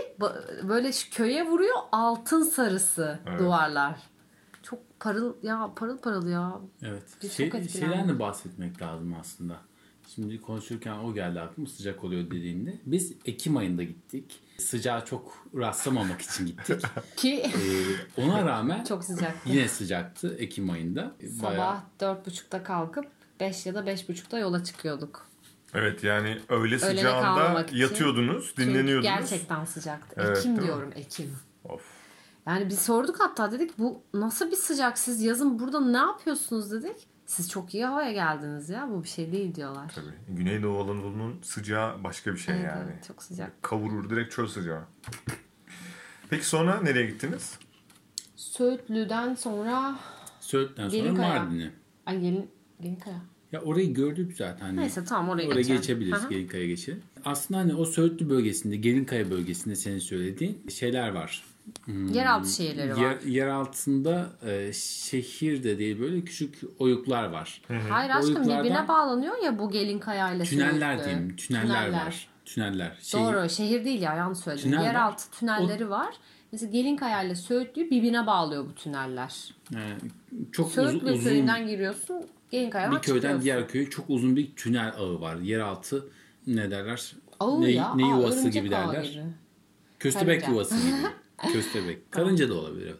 [0.63, 3.39] böyle köye vuruyor altın sarısı Evet.
[3.39, 3.99] duvarlar.
[4.63, 6.53] Çok parıl ya parıl parıl ya.
[6.81, 7.03] Evet.
[7.21, 9.57] Biz Şey, çok şeyden de bahsetmek lazım aslında.
[10.15, 12.79] Şimdi konuşurken o geldi aklıma sıcak oluyor dediğinde.
[12.85, 14.42] Biz Ekim ayında gittik.
[14.57, 16.81] Sıcağa çok rastlamamak için gittik.
[17.17, 17.33] Ki
[18.17, 19.49] Ee, ona rağmen çok sıcaktı.
[19.49, 21.11] yine sıcaktı Ekim ayında.
[21.41, 23.05] Sabah dört buçukta kalkıp
[23.39, 25.27] 5 ya da beş buçukta yola çıkıyorduk.
[25.73, 27.77] Evet yani öğle Öğlene sıcağında için.
[27.77, 29.03] yatıyordunuz, Çünkü dinleniyordunuz.
[29.03, 30.15] gerçekten sıcaktı.
[30.17, 30.65] Evet, Ekim değil mi?
[30.65, 31.35] diyorum Ekim.
[31.63, 31.81] Of.
[32.47, 37.07] Yani biz sorduk hatta dedik bu nasıl bir sıcak siz yazın burada ne yapıyorsunuz dedik.
[37.33, 39.91] Siz çok iyi havaya geldiniz ya bu bir şey değil diyorlar.
[39.95, 40.37] Tabii.
[40.37, 42.91] Güneydoğu Anadolu'nun sıcağı başka bir şey Evet, yani.
[42.93, 43.63] evet, çok sıcak.
[43.63, 44.83] Kavurur direkt çöl sıcağı.
[46.29, 47.59] Peki sonra nereye gittiniz?
[48.35, 49.99] Söğütlü'den sonra
[50.39, 51.39] Söğüt'ten sonra Gelinkaya.
[51.43, 51.71] Mardin'e.
[52.05, 53.21] ay gelin Gelinkaya.
[53.51, 54.65] Ya orayı gördük zaten.
[54.65, 55.77] Hani Neyse tamam oraya, Oraya geçelim.
[55.81, 56.19] geçebiliriz.
[56.19, 56.27] Aha.
[56.29, 57.01] Gelinkaya geçelim.
[57.25, 61.43] Aslında hani o Söğütlü bölgesinde, Gelinkaya bölgesinde senin söylediğin şeyler var.
[61.87, 62.97] Yeraltı şehirleri var.
[63.01, 67.61] Yer, yer altında e, şehir de değil böyle küçük oyuklar var.
[67.89, 71.35] Hayır aşkım Oyuklardan- birbirine bağlanıyor ya bu Gelinkaya ile Tüneller diyeyim.
[71.35, 72.27] Tüneller, var.
[72.45, 72.97] Tüneller.
[73.01, 74.63] Şey, Doğru şehir değil ya yanlış söyledim.
[74.63, 74.85] Tünel var.
[74.85, 76.15] Yeraltı tünelleri var.
[76.51, 79.53] Mesela Gelinkaya ile Söğütlü'yü birbirine bağlıyor bu tüneller.
[79.75, 79.79] e,
[80.51, 83.43] çok uz- Söğütlü uzun köyünden giriyorsun Gelinkaya'dan bir köyden çıkıyorsun.
[83.43, 85.35] diğer köye çok uzun bir tünel ağı var.
[85.35, 86.07] Yeraltı
[86.47, 87.13] ne derler?
[87.39, 87.95] Ağı ne, ya.
[87.95, 89.03] ne aa, yuvası örümcek gibi derler.
[89.03, 89.23] gibi.
[89.99, 90.95] Köstebek yuvası gibi.
[91.53, 92.11] Köstebek.
[92.11, 92.85] Karınca da olabilir.
[92.85, 92.99] evet.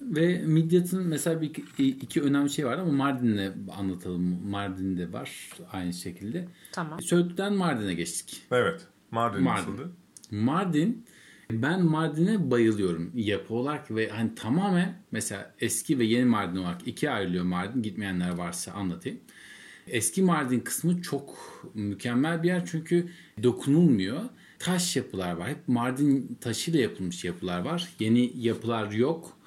[0.00, 4.50] Ve Midyat'ın mesela bir iki önemli şey var ama Mardin'le anlatalım.
[4.50, 6.48] Mardin'de var aynı şekilde.
[6.72, 7.02] Tamam.
[7.02, 8.42] Söğüt'ten Mardin'e geçtik.
[8.50, 8.86] Evet.
[9.10, 9.62] Mardin, Mardin.
[9.62, 9.92] nasıldı?
[10.30, 11.04] Mardin
[11.50, 17.12] ben Mardin'e bayılıyorum yapı olarak ve hani tamamen mesela eski ve yeni Mardin olarak ikiye
[17.12, 17.82] ayrılıyor Mardin.
[17.82, 19.20] Gitmeyenler varsa anlatayım.
[19.86, 21.38] Eski Mardin kısmı çok
[21.74, 23.08] mükemmel bir yer çünkü
[23.42, 24.20] dokunulmuyor.
[24.64, 25.48] Taş yapılar var.
[25.48, 27.88] Hep Mardin taşıyla yapılmış yapılar var.
[27.98, 29.38] Yeni yapılar yok.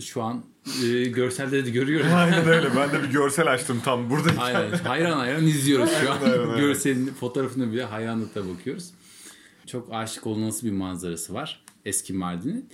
[0.00, 0.44] Şu an
[0.84, 2.06] e, görselde de görüyoruz.
[2.14, 2.76] Aynen öyle.
[2.76, 4.42] Ben de bir görsel açtım tam buradayken.
[4.42, 4.78] Aynen.
[4.78, 6.18] Hayran hayran izliyoruz şu an.
[6.24, 6.56] Aynen, aynen.
[6.56, 8.90] Görselin fotoğrafını bile hayranlıkla bakıyoruz.
[9.66, 12.68] Çok aşık olunası bir manzarası var eski Mardin'in.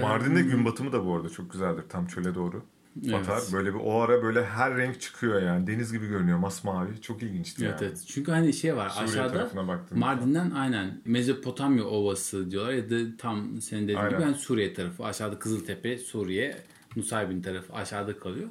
[0.00, 1.84] Mardin'de gün batımı da bu arada çok güzeldir.
[1.88, 2.62] Tam çöle doğru
[2.96, 3.38] batar.
[3.38, 3.52] Evet.
[3.52, 5.66] Böyle bir o ara böyle her renk çıkıyor yani.
[5.66, 7.00] Deniz gibi görünüyor masmavi.
[7.00, 7.88] Çok ilginçti Evet, yani.
[7.88, 8.04] evet.
[8.06, 9.50] Çünkü hani şey var Suriye aşağıda.
[9.94, 14.10] Mardin'den aynen Mezopotamya Ovası diyorlar ya da tam senin dediğin Aynen.
[14.10, 15.04] gibi yani Suriye tarafı.
[15.04, 16.56] Aşağıda Kızıltepe, Suriye,
[16.96, 18.48] Nusaybin tarafı aşağıda kalıyor.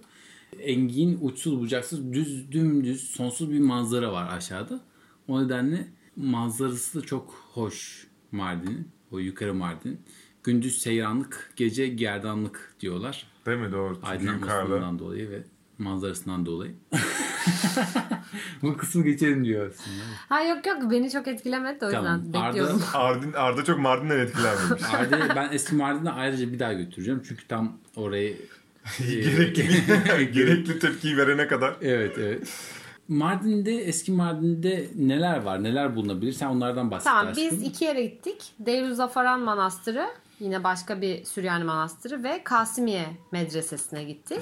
[0.60, 4.82] Engin, uçsuz bucaksız, düz, dümdüz, sonsuz bir manzara var aşağıda.
[5.28, 8.88] O nedenle manzarası da çok hoş Mardin'in.
[9.12, 10.00] O yukarı Mardin.
[10.44, 13.28] Gündüz seyranlık, gece gerdanlık diyorlar.
[13.46, 13.72] Değil mi?
[13.72, 14.00] Doğru.
[14.04, 15.44] Aydınlatmasından dolayı ve
[15.78, 16.72] manzarasından dolayı.
[18.62, 20.04] Bu kısmı geçelim diyor aslında.
[20.30, 22.22] Ha yok yok beni çok etkilemedi o yüzden Tamam.
[22.34, 22.84] Arda- bekliyorum.
[22.94, 24.84] Ardin, Arda çok Mardin'den etkilenmemiş.
[24.94, 27.22] Arda'yı ben eski Mardin'e ayrıca bir daha götüreceğim.
[27.28, 28.38] Çünkü tam orayı...
[29.00, 31.76] gerekli, gerekli tepkiyi verene kadar.
[31.82, 32.54] Evet evet.
[33.08, 35.64] Mardin'de eski Mardin'de neler var?
[35.64, 36.32] Neler bulunabilir?
[36.32, 37.44] Sen onlardan bahset Tamam aşkım.
[37.44, 38.52] biz iki yere gittik.
[38.60, 40.08] Deirüzzafaran Manastırı
[40.44, 44.42] yine başka bir Süryani Manastırı ve Kasimiye Medresesi'ne gittik.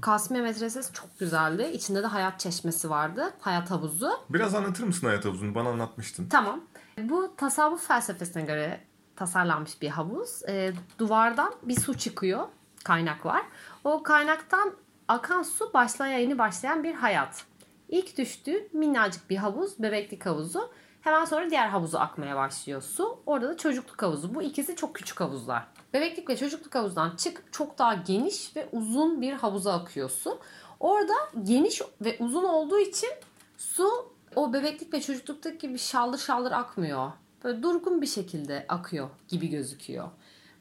[0.00, 1.70] Kasimiye Medresesi çok güzeldi.
[1.72, 3.32] İçinde de hayat çeşmesi vardı.
[3.40, 4.10] Hayat havuzu.
[4.30, 5.54] Biraz anlatır mısın hayat havuzunu?
[5.54, 6.28] Bana anlatmıştın.
[6.28, 6.60] Tamam.
[6.98, 8.80] Bu tasavvuf felsefesine göre
[9.16, 10.42] tasarlanmış bir havuz.
[10.48, 12.48] Ee, duvardan bir su çıkıyor.
[12.84, 13.42] Kaynak var.
[13.84, 14.72] O kaynaktan
[15.08, 17.44] akan su başlaya yeni başlayan bir hayat.
[17.88, 20.70] İlk düştüğü minnacık bir havuz, bebeklik havuzu.
[21.00, 23.20] Hemen sonra diğer havuzu akmaya başlıyor su.
[23.26, 24.34] Orada da çocukluk havuzu.
[24.34, 25.66] Bu ikisi çok küçük havuzlar.
[25.94, 30.38] Bebeklik ve çocukluk havuzdan çıkıp çok daha geniş ve uzun bir havuza akıyor su.
[30.80, 33.10] Orada geniş ve uzun olduğu için
[33.56, 37.12] su o bebeklik ve çocukluktaki gibi şaldır şaldır akmıyor.
[37.44, 40.08] Böyle durgun bir şekilde akıyor gibi gözüküyor.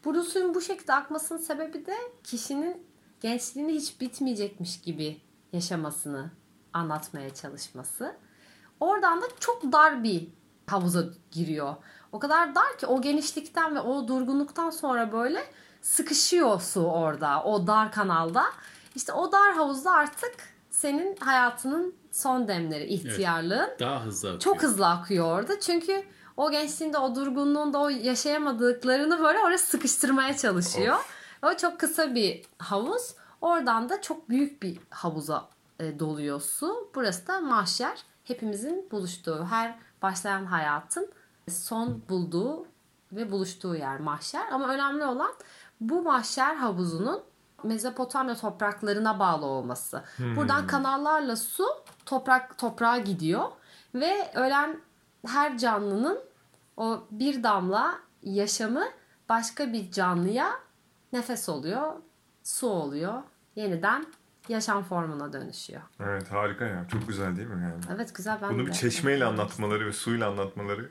[0.05, 2.87] Burada suyun bu şekilde akmasının sebebi de kişinin
[3.21, 5.21] gençliğini hiç bitmeyecekmiş gibi
[5.53, 6.31] yaşamasını
[6.73, 8.15] anlatmaya çalışması.
[8.79, 10.27] Oradan da çok dar bir
[10.67, 11.75] havuza giriyor.
[12.11, 15.43] O kadar dar ki o genişlikten ve o durgunluktan sonra böyle
[15.81, 18.43] sıkışıyor su orada, o dar kanalda.
[18.95, 20.35] İşte o dar havuzda artık
[20.69, 24.39] senin hayatının son demleri, ihtiyarlığın Daha hızlı akıyor.
[24.39, 25.59] çok hızlı akıyor orada.
[25.59, 26.03] Çünkü
[26.37, 30.95] o gençliğinde o durgunluğunda o yaşayamadıklarını böyle oraya sıkıştırmaya çalışıyor.
[31.43, 33.15] O çok kısa bir havuz.
[33.41, 36.91] Oradan da çok büyük bir havuza e, doluyor su.
[36.95, 38.03] Burası da mahşer.
[38.27, 41.11] Hepimizin buluştuğu, her başlayan hayatın
[41.49, 42.65] son bulduğu
[43.11, 44.51] ve buluştuğu yer mahşer.
[44.51, 45.33] Ama önemli olan
[45.81, 47.23] bu mahşer havuzunun
[47.63, 50.03] Mezopotamya topraklarına bağlı olması.
[50.35, 51.65] Buradan kanallarla su
[52.05, 53.51] toprak toprağa gidiyor
[53.95, 54.79] ve ölen
[55.27, 56.19] her canlının
[56.77, 58.83] o bir damla yaşamı
[59.29, 60.51] başka bir canlıya
[61.13, 61.93] nefes oluyor,
[62.43, 63.23] su oluyor,
[63.55, 64.05] yeniden
[64.49, 65.81] yaşam formuna dönüşüyor.
[65.99, 66.85] Evet harika ya.
[66.91, 67.83] Çok güzel değil mi yani?
[67.95, 70.89] Evet güzel ben Bunu de- bir çeşmeyle anlatmaları ve suyla anlatmaları.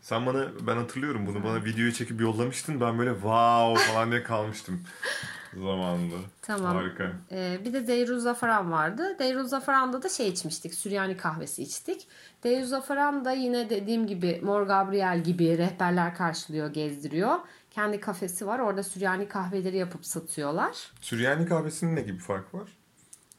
[0.00, 2.80] Sen bana ben hatırlıyorum bunu bana videoyu çekip yollamıştın.
[2.80, 4.80] Ben böyle wow falan diye kalmıştım
[5.54, 6.14] zamanında.
[6.42, 6.76] Tamam.
[6.76, 7.12] Harika.
[7.32, 9.16] Ee, bir de Deirüzzafaran vardı.
[9.18, 10.74] Deirüzzafaran'da da şey içmiştik.
[10.74, 12.08] Süryani kahvesi içtik.
[12.44, 17.36] Deirüzzafaran da yine dediğim gibi Mor Gabriel gibi rehberler karşılıyor, gezdiriyor.
[17.76, 18.58] Kendi kafesi var.
[18.58, 20.76] Orada Süryani kahveleri yapıp satıyorlar.
[21.00, 22.68] Süryani kahvesinin ne gibi farkı var?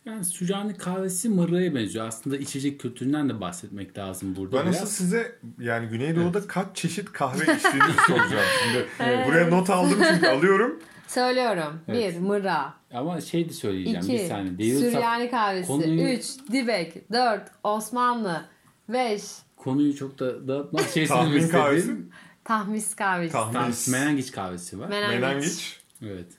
[0.06, 2.08] Yani Süryani kahvesi mırraya benziyor.
[2.08, 4.58] Aslında içecek kültüründen de bahsetmek lazım burada.
[4.58, 4.76] Ben biraz.
[4.76, 8.46] asıl size yani Güneydoğu'da kaç çeşit kahve içtiğinizi soracağım.
[8.64, 8.88] Şimdi
[9.28, 10.80] buraya not aldım çünkü alıyorum.
[11.08, 11.80] Söylüyorum.
[11.88, 12.16] Evet.
[12.16, 12.74] Bir Mıra.
[12.94, 14.58] Ama şey de söyleyeceğim bir iki saniye.
[14.58, 15.68] Değil Süryani kahvesi.
[15.68, 17.12] Konuyu- Üç Dibek.
[17.12, 18.42] Dört Osmanlı.
[18.90, 19.22] Beş
[19.58, 22.10] Konuyu çok da dağıtmak şeysini istedim.
[22.48, 22.96] Kahvesi.
[22.96, 23.32] Tahmis kahvesi.
[23.34, 23.54] Tahmin.
[23.54, 24.88] Tamam, menengiç kahvesi var.
[24.88, 25.22] Menengiç.
[25.22, 25.82] Menengiç.
[26.02, 26.32] evet.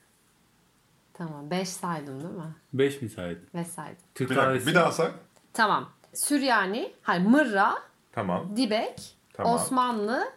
[1.15, 1.51] Tamam.
[1.51, 2.55] Beş saydım değil mi?
[2.73, 3.49] 5 mi saydın?
[3.55, 3.97] Beş saydım.
[4.15, 4.67] Türk Bir, kahvesi.
[4.67, 5.11] bir daha say.
[5.53, 5.91] Tamam.
[6.15, 7.75] Süryani, hayır Mırra,
[8.13, 8.57] Tamam.
[8.57, 9.55] Dibek, Tamam.
[9.55, 10.33] Osmanlı,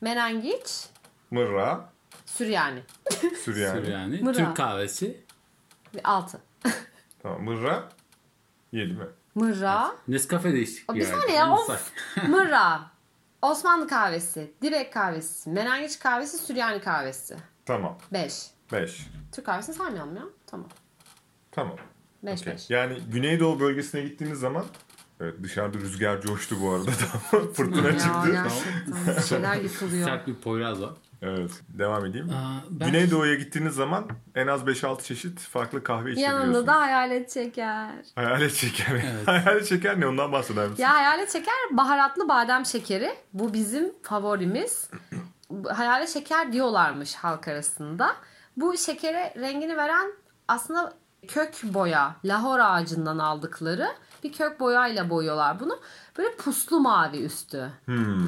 [0.00, 0.86] Menengiç,
[1.30, 1.92] Mırra,
[2.26, 2.82] Süryani.
[3.44, 3.84] Süryani.
[3.84, 4.20] Süryani.
[4.20, 4.36] Mırra.
[4.36, 5.24] Türk kahvesi.
[5.94, 6.38] Ve Altı.
[7.22, 7.44] Tamam.
[7.44, 7.88] Mırra.
[8.72, 9.06] Yedi mi?
[9.34, 11.92] Mırra, Nescafe değişik bir saniye ya of.
[12.28, 12.80] Mırra,
[13.50, 17.36] Osmanlı kahvesi, Dibek kahvesi, Menengiç kahvesi, Süryani kahvesi.
[17.66, 17.98] Tamam.
[18.12, 18.46] Beş.
[18.72, 19.06] Beş.
[19.32, 20.22] Türk kahvesini saymayalım ya.
[20.46, 20.68] Tamam.
[21.52, 21.76] Tamam.
[22.22, 22.52] Beş Okey.
[22.52, 22.70] beş.
[22.70, 24.64] Yani Güneydoğu bölgesine gittiğiniz zaman
[25.20, 26.90] Evet dışarıda rüzgar coştu bu arada.
[27.54, 28.32] Fırtına Ya çıktı.
[28.32, 30.08] gerçekten bir şeyler yıkılıyor.
[30.08, 30.92] Sert bir poyraz var.
[31.26, 31.50] Evet.
[31.68, 32.28] Devam edeyim.
[32.30, 36.42] Aa, ben- Güneydoğu'ya gittiğiniz zaman en az 5-6 çeşit farklı kahve içebiliyorsunuz.
[36.54, 37.90] Yanında da hayalet şeker.
[38.14, 39.00] Hayalet şeker.
[39.26, 40.06] Hayalet şeker ne?
[40.06, 40.82] Ondan bahseder misin?
[40.82, 43.14] Ya hayalet şeker baharatlı badem şekeri.
[43.32, 44.90] Bu bizim favorimiz.
[45.74, 48.16] Hayalet şeker diyorlarmış halk arasında.
[48.56, 50.12] Bu şekere rengini veren
[50.48, 50.92] aslında
[51.28, 53.88] kök boya, lahor ağacından aldıkları
[54.26, 55.78] bir kök boyayla boyuyorlar bunu.
[56.18, 57.70] Böyle puslu mavi üstü.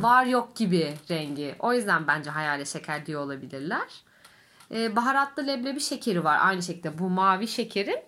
[0.03, 1.57] Var yok gibi rengi.
[1.59, 4.03] O yüzden bence hayalet şeker diyor olabilirler.
[4.71, 6.99] Ee, baharatlı leblebi şekeri var aynı şekilde.
[6.99, 7.99] Bu mavi şekerin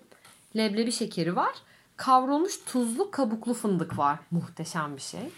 [0.56, 1.54] leblebi şekeri var.
[1.96, 4.18] Kavrulmuş tuzlu kabuklu fındık var.
[4.30, 5.30] Muhteşem bir şey.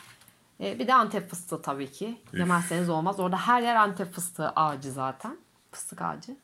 [0.60, 2.20] Ee, bir de antep fıstığı tabii ki.
[2.32, 3.20] Yemezseniz olmaz.
[3.20, 5.36] Orada her yer antep fıstığı ağacı zaten.
[5.72, 6.36] Fıstık ağacı.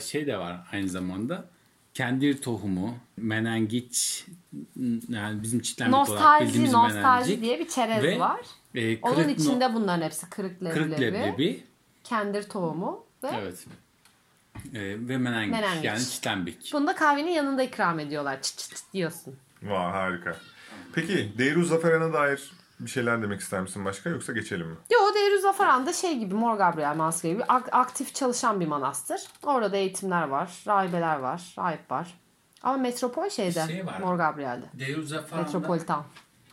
[0.00, 1.44] Şey de var aynı zamanda.
[1.94, 4.26] Kendir tohumu, menengiç,
[5.08, 8.40] yani bizim çitlenmek olarak Nostalji, bildiğimiz nostalji menengiç diye bir çerez ve var.
[8.74, 11.64] e, Onun kırık, no- içinde bunların hepsi kırık leblebi, kırık leblebi,
[12.04, 13.66] kendir tohumu ve evet.
[14.74, 15.84] E, ve menengiç, Menengiç.
[15.84, 16.70] yani çitlenbik.
[16.72, 18.42] bunu da kahvenin yanında ikram ediyorlar.
[18.42, 19.36] Çıt çıt çıt diyorsun.
[19.62, 20.36] Vay harika.
[20.94, 22.52] Peki Deyruz Zaferan'a dair
[22.84, 24.76] bir şeyler demek ister misin başka yoksa geçelim mi?
[24.92, 29.20] Yo Deirüzafaran da şey gibi Mor Gabriel Manastırı gibi ak- aktif çalışan bir manastır.
[29.42, 32.14] Orada da eğitimler var, rahibeler var, rahip var.
[32.62, 33.98] Ama metropol şeyde Şey var.
[34.00, 34.66] Mor Gabriel'de.
[34.78, 36.04] Deiruzzafaran'da, Metropolitan.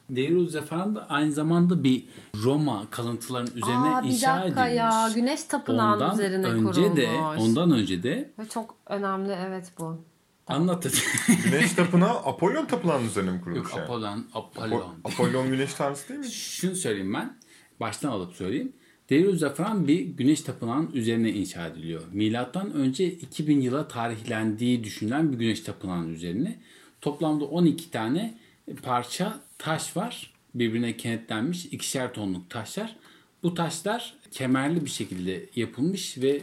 [0.10, 2.06] Deiruzzafaran da aynı zamanda bir
[2.44, 4.78] Roma kalıntılarının üzerine Aa bir inşa dakika edilmiş.
[4.80, 6.98] ya güneş tapınağının Ondan üzerine önce kurulmuş.
[6.98, 10.02] de, ondan önce de Ve çok önemli evet bu.
[10.50, 10.88] Anlat
[11.44, 13.84] Güneş tapınağı Apollon tapınağının üzerine mi kurulmuş Yok yani?
[13.84, 14.96] Apollon, Apo- Apollon.
[15.04, 16.32] Apollon güneş tanrısı değil mi?
[16.32, 17.38] Şunu söyleyeyim ben.
[17.80, 18.74] Baştan alıp söyleyeyim.
[19.10, 22.02] Deirüzzafaran bir güneş tapınağının üzerine inşa ediliyor.
[22.12, 26.60] Milattan önce 2000 yıla tarihlendiği düşünülen bir güneş tapınağının üzerine.
[27.02, 28.38] Toplamda 12 tane
[28.84, 30.34] parça taş var.
[30.56, 32.96] Birbirine kenetlenmiş ikişer tonluk taşlar.
[33.44, 36.42] Bu taşlar kemerli bir şekilde yapılmış ve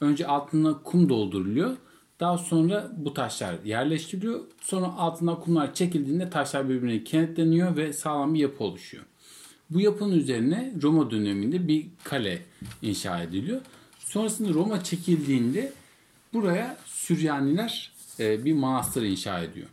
[0.00, 1.76] önce altına kum dolduruluyor.
[2.20, 4.40] Daha sonra bu taşlar yerleştiriliyor.
[4.60, 9.04] Sonra altından kumlar çekildiğinde taşlar birbirine kenetleniyor ve sağlam bir yapı oluşuyor.
[9.70, 12.42] Bu yapının üzerine Roma döneminde bir kale
[12.82, 13.60] inşa ediliyor.
[13.98, 15.72] Sonrasında Roma çekildiğinde
[16.32, 19.66] buraya Süryaniler e, bir manastır inşa ediyor.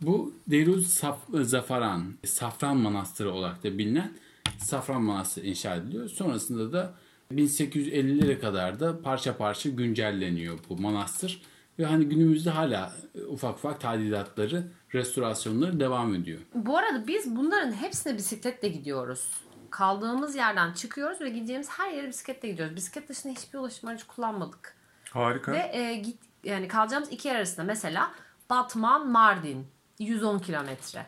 [0.00, 4.12] Bu Deiruz Saf- Zafaran, Safran Manastırı olarak da bilinen
[4.58, 6.08] Safran Manastırı inşa ediliyor.
[6.08, 6.94] Sonrasında da
[7.32, 11.42] 1850'lere kadar da parça parça güncelleniyor bu manastır.
[11.78, 16.40] Ve hani günümüzde hala e, ufak ufak tadilatları, restorasyonları devam ediyor.
[16.54, 19.30] Bu arada biz bunların hepsine bisikletle gidiyoruz.
[19.70, 22.76] Kaldığımız yerden çıkıyoruz ve gideceğimiz her yere bisikletle gidiyoruz.
[22.76, 24.76] Bisiklet dışında hiçbir ulaşım aracı kullanmadık.
[25.10, 25.52] Harika.
[25.52, 28.10] Ve e, git yani kalacağımız iki yer arasında mesela
[28.50, 29.66] Batman Mardin
[29.98, 31.06] 110 kilometre.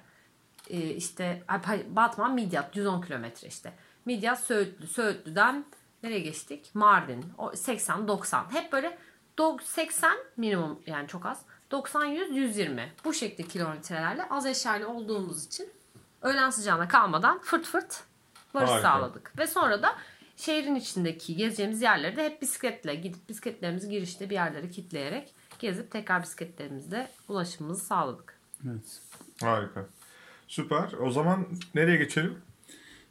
[0.71, 1.43] E, işte
[1.89, 3.73] Batman Midyat 110 kilometre işte.
[4.05, 4.87] Midyat Söğütlü.
[4.87, 5.65] Söğütlü'den
[6.03, 6.71] nereye geçtik?
[6.75, 7.25] Mardin.
[7.39, 8.53] O 80 90.
[8.53, 8.99] Hep böyle
[9.63, 11.43] 80 minimum yani çok az.
[11.71, 12.93] 90 100 120.
[13.05, 15.71] Bu şekilde kilometrelerle az eşyayla olduğumuz için
[16.23, 18.05] öğlen sıcağına kalmadan fırt fırt
[18.55, 18.89] varış Harika.
[18.89, 19.39] sağladık.
[19.39, 19.97] Ve sonra da
[20.37, 26.23] şehrin içindeki gezeceğimiz yerleri de hep bisikletle gidip bisikletlerimizi girişte bir yerlere kilitleyerek gezip tekrar
[26.23, 28.39] bisikletlerimizle ulaşımımızı sağladık.
[28.67, 29.01] Evet.
[29.41, 29.87] Harika.
[30.49, 30.93] Süper.
[30.93, 32.39] O zaman nereye geçelim?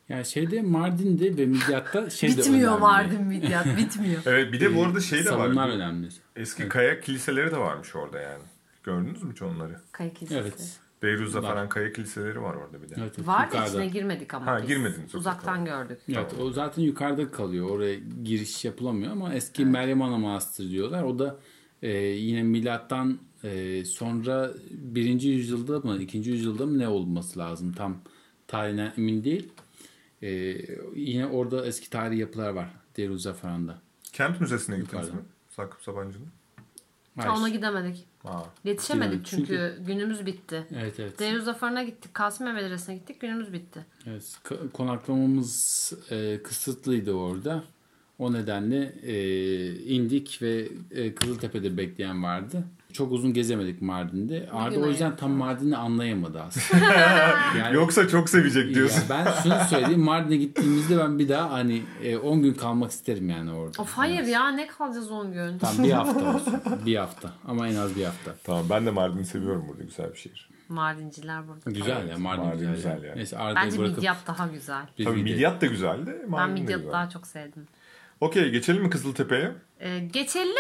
[0.10, 2.80] Yani şeyde Mardin'de ve Midyat'ta şey de bitmiyor önemli.
[2.82, 4.22] Mardin Midyat bitmiyor.
[4.26, 5.76] Evet bir de bu arada şey de Salonlar var.
[5.76, 6.08] önemli.
[6.36, 8.44] Eski kaya kiliseleri de varmış orada yani.
[8.84, 9.76] Gördünüz mü hiç onları?
[9.92, 10.40] Kaya Kilisesi.
[10.42, 10.80] Evet.
[11.04, 11.48] Beyruz'da Var.
[11.54, 12.96] falan kaya kiliseleri var orada bir de.
[12.98, 14.68] Evet, evet, Var da içine girmedik ama Ha, biz.
[14.68, 16.00] girmediniz, Uzaktan gördük.
[16.10, 17.70] Evet, o zaten yukarıda kalıyor.
[17.70, 21.04] Oraya giriş yapılamıyor ama eski Meryem Ana Manastırı diyorlar.
[21.04, 21.40] O da
[21.82, 27.74] e, yine milattan e, sonra birinci yüzyılda mı, ikinci yüzyılda mı ne olması lazım?
[27.74, 27.98] Tam
[28.48, 29.50] tarihine emin değil.
[30.26, 30.58] E,
[30.96, 32.70] yine orada eski tarihi yapılar var.
[32.98, 33.82] Deruzzafaran'da.
[34.14, 35.20] Kent Müzesi'ne gittiniz mi?
[35.50, 36.28] Sakıp Sabancı'nın.
[37.16, 37.30] Hayır.
[37.30, 38.06] Ha, Ona gidemedik.
[38.26, 38.44] Aa.
[38.64, 39.48] Yetişemedik Gidemedik.
[39.48, 40.68] çünkü, günümüz bitti.
[40.76, 41.20] Evet evet.
[41.20, 42.14] Deniz Zafarı'na gittik.
[42.14, 43.20] Kasım Medresesi'ne gittik.
[43.20, 43.86] Günümüz bitti.
[44.08, 44.38] Evet,
[44.74, 47.64] konaklamamız e, kısıtlıydı orada.
[48.20, 52.64] O nedenle e, indik ve e, Kızıltepe'de bekleyen vardı.
[52.96, 54.50] Çok uzun gezemedik Mardin'de.
[54.54, 56.86] Arda o yüzden tam Mardin'i anlayamadı aslında.
[57.60, 59.02] yani, Yoksa çok sevecek diyorsun.
[59.02, 60.02] ya ben şunu söyleyeyim.
[60.04, 63.82] Mardin'e gittiğimizde ben bir daha hani e, 10 gün kalmak isterim yani orada.
[63.82, 65.58] Of hayır ya ne kalacağız 10 gün.
[65.58, 66.54] Tam bir hafta olsun.
[66.86, 67.32] Bir hafta.
[67.48, 68.36] Ama en az bir hafta.
[68.44, 70.50] Tamam ben de Mardin'i seviyorum burada güzel bir şehir.
[70.70, 71.72] Mardinciler burada.
[71.72, 72.76] Güzel ya Mardin, Mardin güzel.
[72.76, 73.08] güzel ya.
[73.10, 73.18] yani.
[73.18, 74.86] Neyse Arda'yı Bence bırakıp Midyat daha güzel.
[74.98, 75.24] biz Tabii.
[75.24, 76.16] Midyat da güzeldi.
[76.22, 77.68] Ben Mardin de Midyat'ı daha çok sevdim.
[78.22, 79.52] Okey geçelim mi Kızıltepe'ye?
[79.80, 80.56] Ee, geçelim.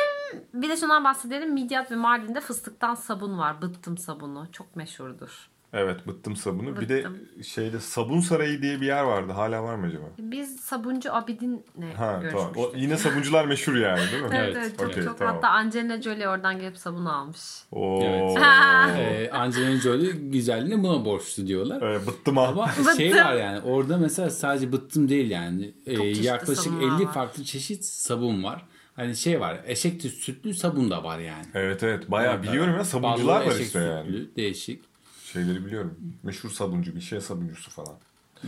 [0.53, 1.53] Bir de şundan bahsedelim.
[1.53, 3.61] Midyat ve Mardin'de fıstıktan sabun var.
[3.61, 4.47] Bıttım sabunu.
[4.51, 5.49] Çok meşhurdur.
[5.73, 6.81] Evet bıttım sabunu.
[6.81, 7.19] Bir de Bıttım.
[7.43, 9.31] şeyde Sabun Sarayı diye bir yer vardı.
[9.33, 10.03] Hala var mı acaba?
[10.19, 12.21] Biz sabuncu Abidin'le Ha tamam.
[12.21, 12.57] görüşmüştük.
[12.57, 14.29] O, yine sabuncular meşhur yani değil mi?
[14.33, 15.17] Evet, Evet, çok, okey, çok.
[15.17, 15.35] tamam.
[15.35, 17.39] Hatta Angelina Jolie oradan gelip sabun almış.
[17.71, 18.01] Oo.
[18.05, 18.37] Evet.
[18.39, 18.89] Ha.
[18.97, 21.81] Ee, Angelina Jolie güzelliğine buna borçlu diyorlar.
[21.81, 22.47] Evet, bıttım ha.
[22.47, 22.95] Ama Bıttım.
[22.97, 25.73] şey var yani orada mesela sadece bıttım değil yani.
[25.85, 27.13] Ee, çeşitli yaklaşık sabunlar 50 var.
[27.13, 28.65] farklı çeşit sabun var.
[28.95, 31.45] Hani şey var eşek sütlü sabun da var yani.
[31.53, 32.11] Evet evet.
[32.11, 34.05] Bayağı Orada biliyorum ya sabuncular var eşek işte yani.
[34.05, 34.83] sütlü, Değişik.
[35.25, 35.97] Şeyleri biliyorum.
[36.23, 37.97] Meşhur sabuncu bir şey sabuncusu falan.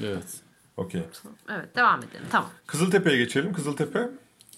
[0.03, 0.41] Evet.
[0.77, 1.01] Okey.
[1.49, 2.25] Evet devam edelim.
[2.31, 2.49] Tamam.
[2.67, 3.53] Kızıltepe'ye geçelim.
[3.53, 4.10] Kızıltepe.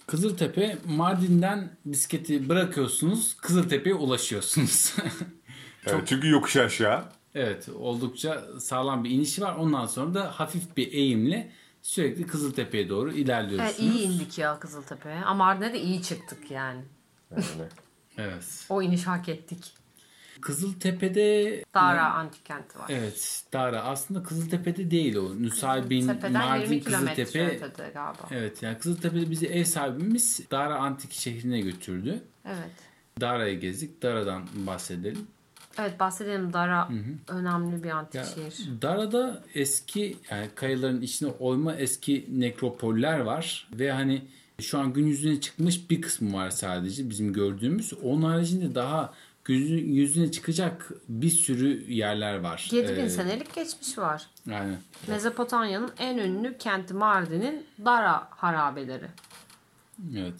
[0.07, 4.95] Kızıltepe Mardin'den bisikleti bırakıyorsunuz Kızıltepe'ye ulaşıyorsunuz.
[5.85, 7.03] Evet, çünkü yokuş aşağı.
[7.35, 9.55] evet oldukça sağlam bir inişi var.
[9.55, 13.75] Ondan sonra da hafif bir eğimle sürekli Kızıltepe'ye doğru ilerliyorsunuz.
[13.79, 15.15] Evet, iyi indik ya Kızıltepe'ye.
[15.15, 16.81] Ama Mardin'e de iyi çıktık yani.
[17.31, 17.43] Yani.
[18.17, 18.65] Evet.
[18.69, 19.73] O iniş hak ettik.
[20.41, 22.85] Kızıltepe'de Dara antik kenti var.
[22.89, 23.81] Evet, Dara.
[23.83, 25.43] Aslında Kızıltepe'de değil o.
[25.43, 27.65] Nusaybin, Tepeden 20 Mardin, kilometre Kızıltepe.
[27.65, 28.27] ötede galiba.
[28.31, 32.21] Evet, yani Kızıltepe'de bizi ev sahibimiz Dara Antik şehrine götürdü.
[32.45, 32.71] Evet.
[33.21, 34.01] Dara'yı gezdik.
[34.01, 35.27] Dara'dan bahsedelim.
[35.79, 36.89] Evet bahsedelim Dara
[37.27, 38.81] önemli bir antik Ya, şehir.
[38.81, 44.21] Dara'da eski yani kayaların içine oyma eski nekropoller var ve hani
[44.61, 47.93] şu an gün yüzüne çıkmış bir kısmı var sadece bizim gördüğümüz.
[48.03, 49.13] Onun haricinde daha
[49.45, 52.69] gün yüzüne çıkacak bir sürü yerler var.
[52.71, 54.27] 7000 Ee, senelik geçmiş var.
[54.45, 54.73] Yani
[55.07, 59.07] Mezopotamya'nın en ünlü kenti Mardin'in Dara harabeleri.
[60.17, 60.33] Evet.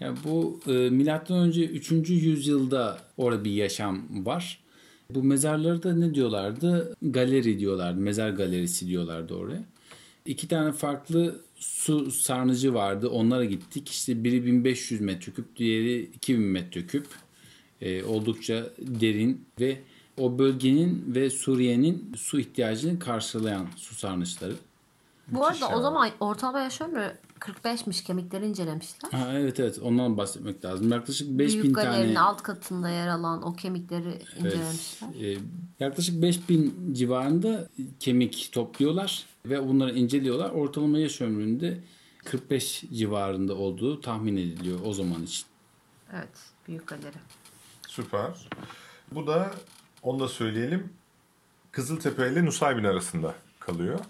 [0.00, 1.90] Yani bu e, milattan önce 3.
[2.10, 4.61] yüzyılda orada bir yaşam var.
[5.14, 6.96] Bu mezarları da ne diyorlardı?
[7.02, 8.00] Galeri diyorlardı.
[8.00, 9.62] Mezar galerisi diyorlardı oraya.
[10.26, 13.08] İki tane farklı su sarnıcı vardı.
[13.08, 13.88] Onlara gittik.
[13.88, 17.06] İşte biri 1500 metreküp, diğeri 2000 metreküp.
[17.80, 19.78] E, oldukça derin ve
[20.18, 24.54] o bölgenin ve Suriye'nin su ihtiyacını karşılayan su sarnıçları.
[25.28, 25.78] Bu arada ya.
[25.78, 29.10] o zaman ortalama yaş ömrü 45'miş kemikleri incelemişler.
[29.10, 30.92] Ha, evet evet ondan bahsetmek lazım.
[30.92, 35.08] Yaklaşık 5000 Büyük tane galerinin alt katında yer alan o kemikleri incelemişler.
[35.22, 35.38] Ee,
[35.80, 37.68] yaklaşık 5000 civarında
[38.00, 40.50] kemik topluyorlar ve bunları inceliyorlar.
[40.50, 41.80] Ortalama yaş ömründe
[42.24, 45.46] 45 civarında olduğu tahmin ediliyor o zaman için.
[46.12, 47.16] Evet, büyük galeri.
[47.88, 48.30] Süper.
[49.12, 49.50] Bu da
[50.02, 50.92] onu da söyleyelim.
[51.72, 54.00] Kızıltepe ile Nusaybin arasında kalıyor.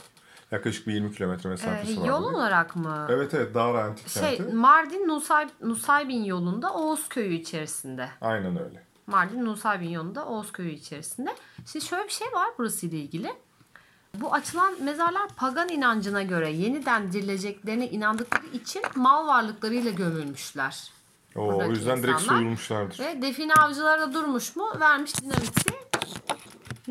[0.53, 2.07] Yaklaşık bir 20 kilometre Ee, mesafesi var.
[2.07, 3.07] yol olarak mı?
[3.11, 4.55] Evet evet Dağra Antik Şey, Kenti.
[4.55, 8.09] Mardin Nusay, Nusaybin yolunda Oğuz köyü içerisinde.
[8.21, 8.83] Aynen öyle.
[9.07, 11.35] Mardin Nusaybin yolunda Oğuz köyü içerisinde.
[11.73, 13.33] Şimdi şöyle bir şey var burası ile ilgili.
[14.15, 20.93] Bu açılan mezarlar pagan inancına göre yeniden dirileceklerine inandıkları için mal varlıklarıyla gömülmüşler.
[21.37, 22.39] O, o yüzden direkt insanlar.
[22.39, 22.99] soyulmuşlardır.
[22.99, 25.73] Ve define avcıları da durmuş mu vermiş dinamiti.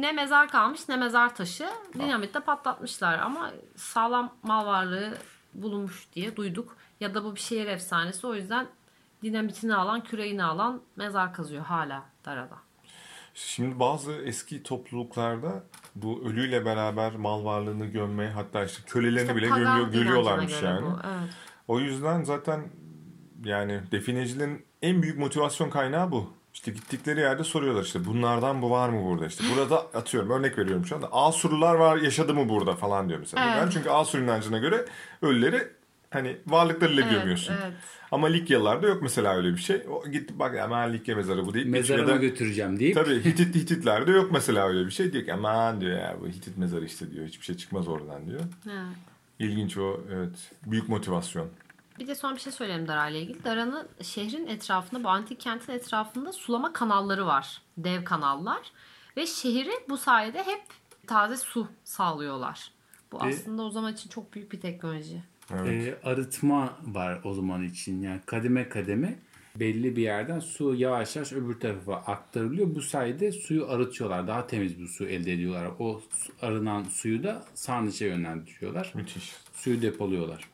[0.01, 1.69] Ne mezar kalmış ne mezar taşı.
[1.93, 5.13] Dinamitle patlatmışlar ama sağlam mal varlığı
[5.53, 6.77] bulunmuş diye duyduk.
[6.99, 8.67] Ya da bu bir şehir efsanesi o yüzden
[9.23, 12.55] dinamitini alan küreğini alan mezar kazıyor hala Darada.
[13.33, 15.63] Şimdi bazı eski topluluklarda
[15.95, 20.85] bu ölüyle beraber mal varlığını gömmeye hatta işte kölelerini İşte bile gömüyor, görüyorlarmış yani.
[20.85, 21.33] bu, evet.
[21.67, 22.69] O yüzden zaten
[23.43, 26.33] yani definecilerin en büyük motivasyon kaynağı bu.
[26.53, 29.43] İşte gittikleri yerde soruyorlar işte bunlardan bu var mı burada işte.
[29.55, 33.45] Burada atıyorum örnek veriyorum şu anda Asurular var yaşadı mı burada falan diyor mesela.
[33.45, 33.55] Evet.
[33.55, 33.69] Neden?
[33.69, 34.85] Çünkü Asur inancına göre
[35.21, 35.67] ölüleri
[36.09, 37.53] hani varlıklarıyla Evet, gömüyorsun.
[37.63, 37.73] evet.
[38.11, 39.81] Ama Likyalılarda yok mesela öyle bir şey.
[39.89, 41.65] O git bak hemen Likya mezarı bu değil.
[41.65, 45.13] Mezarıma Ya da- götüreceğim deyip Tabii Hitit Hititlerde yok mesela öyle bir şey.
[45.13, 47.27] Diyor ki aman diyor ya bu Hitit mezarı işte diyor.
[47.27, 48.41] Hiçbir şey çıkmaz oradan diyor.
[48.65, 48.75] Evet.
[49.39, 50.51] İlginç o evet.
[50.65, 51.47] Büyük motivasyon.
[52.01, 53.43] Bir de son bir şey söyleyeyim Dara ile ilgili.
[53.43, 57.61] Dara'nın şehrin etrafında, bu antik kentin etrafında sulama kanalları var.
[57.77, 58.71] Dev kanallar.
[59.17, 60.61] Ve şehri bu sayede hep
[61.07, 62.71] taze su sağlıyorlar.
[63.11, 65.23] Bu Ve- aslında o zaman için çok büyük bir teknoloji.
[65.53, 65.87] Evet.
[66.03, 68.01] e, arıtma var o zaman için.
[68.01, 69.19] Yani kademe kademe
[69.55, 72.75] belli bir yerden su yavaş yavaş öbür tarafa aktarılıyor.
[72.75, 74.27] Bu sayede suyu arıtıyorlar.
[74.27, 75.71] Daha temiz bir su elde ediyorlar.
[75.79, 76.01] O
[76.41, 78.91] arınan suyu da sarnıca yönlendiriyorlar.
[78.95, 79.35] Müthiş.
[79.53, 80.49] Suyu depoluyorlar.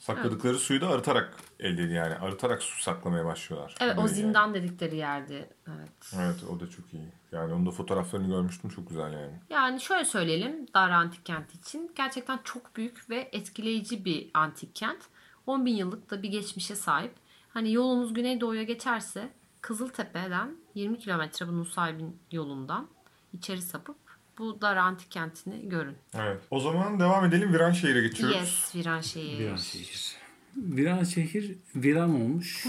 [0.00, 2.14] Sakladıkları suyu da arıtarak elde ediyor yani.
[2.14, 3.74] Arıtarak su saklamaya başlıyorlar.
[3.80, 5.50] Evet o zindan dedikleri yerdi.
[5.68, 6.12] Evet.
[6.12, 6.24] Yani.
[6.24, 7.08] Evet o da çok iyi.
[7.32, 9.40] Yani onun da fotoğraflarını görmüştüm çok güzel yani.
[9.50, 11.92] Yani şöyle söyleyelim Dara Antik Kenti için.
[11.96, 15.02] Gerçekten çok büyük ve etkileyici bir antik kent.
[15.46, 17.14] 10 bin yıllık da bir geçmişe sahip.
[17.48, 22.88] Hani yolunuz Güneydoğu'ya geçerse Kızıltepe'den 20 kilometre bu Nusaybin yolundan
[23.32, 23.96] içeri sapıp
[24.40, 25.96] bu Dara Antik Kenti'ni görün.
[26.14, 26.38] Evet.
[26.50, 27.52] O zaman devam edelim.
[27.52, 28.36] Viranşehir'e geçiyoruz.
[28.36, 29.38] Yes, Viranşehir.
[29.38, 30.16] Viranşehir.
[30.56, 32.66] Viranşehir viran olmuş.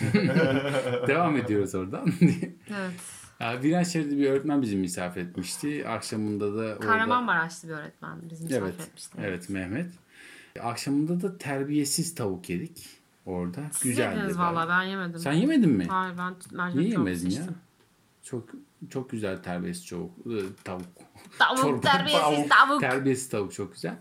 [1.06, 2.12] Devam ediyoruz oradan.
[2.70, 2.92] Evet.
[3.40, 5.88] Ya, Viranşehir'de bir öğretmen bizi misafir etmişti.
[5.88, 6.78] Akşamında da orada...
[6.80, 9.18] Kahramanmaraşlı bir öğretmen bizim misafir Evet, etmişti.
[9.22, 9.90] evet Mehmet.
[10.62, 12.86] Akşamında da terbiyesiz tavuk yedik
[13.26, 13.60] orada.
[13.72, 14.16] Siz Güzeldi.
[14.18, 14.54] yediniz bayağı.
[14.54, 15.20] valla ben yemedim.
[15.20, 15.86] Sen yemedin mi?
[15.86, 17.42] Hayır ben mercimek Niye yemezin ya?
[18.22, 18.48] Çok
[18.90, 20.26] çok güzel terbiyesiz tavuk.
[20.26, 20.82] ıı, Tavuk.
[21.38, 22.80] Tavuk Çorba, terbiyesiz tavuk.
[22.80, 23.94] Terbiyesiz tavuk çok güzel.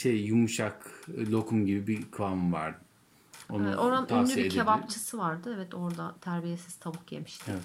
[0.00, 0.90] Şey yumuşak
[1.30, 2.78] lokum gibi bir kıvam vardı.
[3.50, 4.50] Onu Evet, Oranın ünlü bir edebilirim.
[4.50, 5.52] kebapçısı vardı.
[5.56, 7.48] Evet orada terbiyesiz tavuk yemiştik.
[7.48, 7.62] Evet.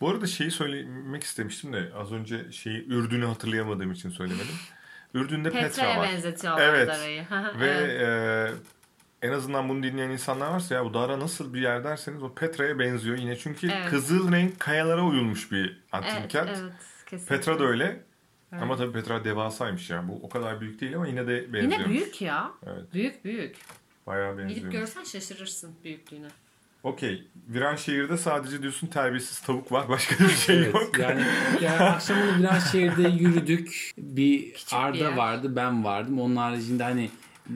[0.00, 4.54] Bu arada şeyi söylemek istemiştim de az önce şeyi Ürdün'ü hatırlayamadığım için söylemedim.
[5.14, 6.08] Ürdün'de Petra Petra'ya var.
[6.08, 6.88] benzetiyorlar Evet.
[6.88, 7.24] Dara'yı.
[7.60, 8.00] Ve Evet.
[8.00, 8.54] e,
[9.24, 12.78] en azından bunu dinleyen insanlar varsa ya bu Dara nasıl bir yer derseniz o Petra'ya
[12.78, 13.36] benziyor yine.
[13.38, 13.90] Çünkü Evet.
[13.90, 16.48] kızıl renk kayalara uyulmuş bir antik Evet, kent.
[16.48, 16.72] evet,
[17.06, 17.36] kesinlikle.
[17.36, 18.00] Petra da öyle.
[18.60, 20.08] Ama tabii Petra devasaymış ya.
[20.08, 21.62] Bu o kadar büyük değil ama yine de benziyor.
[21.80, 22.50] Yine büyük ya.
[22.66, 22.94] Evet.
[22.94, 23.56] Büyük büyük.
[24.06, 24.72] Bayağı Gidip benziyor.
[24.72, 26.26] görsen şaşırırsın büyüklüğüne.
[26.82, 27.28] Okey.
[27.48, 29.88] Viranşehir'de sadece diyorsun terbiyesiz tavuk var.
[29.88, 30.98] Başka bir şey Evet, yok.
[30.98, 31.24] yani,
[31.60, 33.90] yani akşamını biraz şehirde yürüdük.
[33.98, 35.16] Bir Küçük bir Arda yer.
[35.16, 36.20] vardı, ben vardım.
[36.20, 37.10] Onun haricinde hani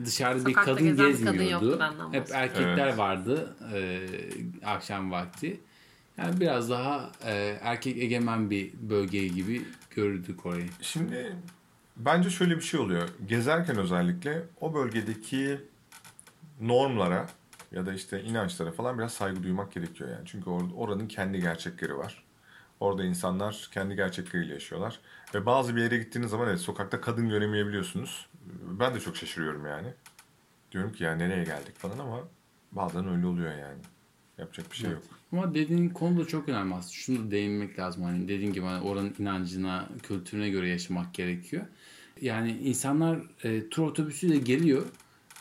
[0.05, 1.65] dışarıda bir Sokakta kadın gezen bir kadın gezmiyordu.
[1.65, 2.97] yoktu, benden Hep erkekler Evet.
[2.97, 3.99] vardı e,
[4.65, 5.59] akşam vakti.
[6.17, 9.65] Yani biraz daha e, erkek egemen bir bölge gibi
[9.95, 10.69] gördük orayı.
[10.81, 11.35] Şimdi
[11.97, 13.09] bence şöyle bir şey oluyor.
[13.27, 15.59] Gezerken özellikle o bölgedeki
[16.61, 17.27] normlara
[17.71, 20.25] ya da işte inançlara falan biraz saygı duymak gerekiyor yani.
[20.25, 22.23] Çünkü or- oranın kendi gerçekleri var.
[22.79, 24.99] Orada insanlar kendi gerçekleriyle yaşıyorlar.
[25.35, 28.25] Ve bazı bir yere gittiğiniz zaman evet sokakta kadın göremeyebiliyorsunuz.
[28.79, 29.87] Ben de çok şaşırıyorum yani.
[30.71, 32.27] Diyorum ki ya nereye geldik falan ama
[32.71, 33.81] bazen öyle oluyor yani.
[34.37, 35.03] Yapacak bir şey yok.
[35.31, 36.93] Ama dediğin konu da çok önemli aslında.
[36.93, 38.03] Şunu da değinmek lazım.
[38.03, 41.65] Hani dediğin gibi hani oranın inancına, kültürüne göre yaşamak gerekiyor.
[42.21, 44.85] Yani insanlar e, tur otobüsüyle geliyor.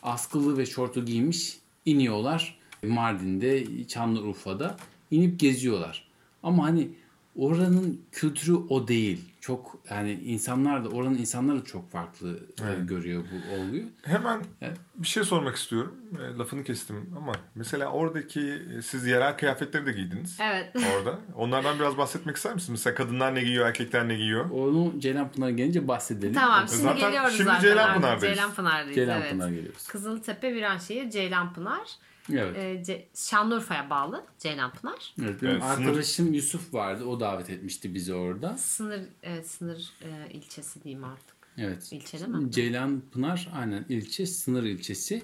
[0.03, 1.59] Askılı ve şortu giymiş.
[1.85, 2.59] iniyorlar.
[2.83, 4.77] Mardin'de, Çanlıurfa'da
[5.11, 6.09] inip geziyorlar.
[6.43, 6.91] Ama hani
[7.39, 9.25] oranın kültürü o değil.
[9.41, 13.85] Çok yani insanlar da oranın insanları da çok farklı e, görüyor bu oluyor.
[14.03, 14.77] Hemen Evet.
[14.95, 15.95] bir şey sormak istiyorum.
[16.21, 18.41] E, Lafını kestim ama mesela oradaki
[18.79, 20.39] e, siz yerel kıyafetleri de giydiniz.
[20.43, 20.77] Evet.
[20.97, 21.19] orada.
[21.37, 22.71] Onlardan biraz bahsetmek ister misiniz?
[22.71, 24.51] Mesela kadınlar ne giyiyor, erkekler ne giyiyor?
[24.51, 26.35] Onu Ceylanpınar'a gelince bahsedelim.
[26.35, 27.61] Tamam şimdi Zaten geliyoruz şimdi zaten.
[27.61, 28.23] Ceylanpınar'dayız.
[28.23, 28.35] artık.
[28.37, 28.95] Ceylanpınar'dayız.
[28.95, 29.57] Ceylanpınar'a evet.
[29.57, 29.87] geliyoruz.
[29.87, 31.89] Kızıltepe, Viranşehir, Ceylanpınar.
[32.33, 32.89] Evet.
[32.89, 35.15] Ce- Şanlıurfa'ya bağlı Ceylanpınar.
[35.23, 37.05] Evet, Evet, sınır- arkadaşım Yusuf vardı.
[37.05, 38.57] O davet etmişti bizi orada.
[38.57, 41.37] Sınır evet, sınır e, ilçesi diyeyim artık.
[41.59, 41.93] Evet.
[41.93, 42.53] İlçe değil mi?
[42.53, 45.23] Ceylanpınar aynen ilçe, sınır ilçesi.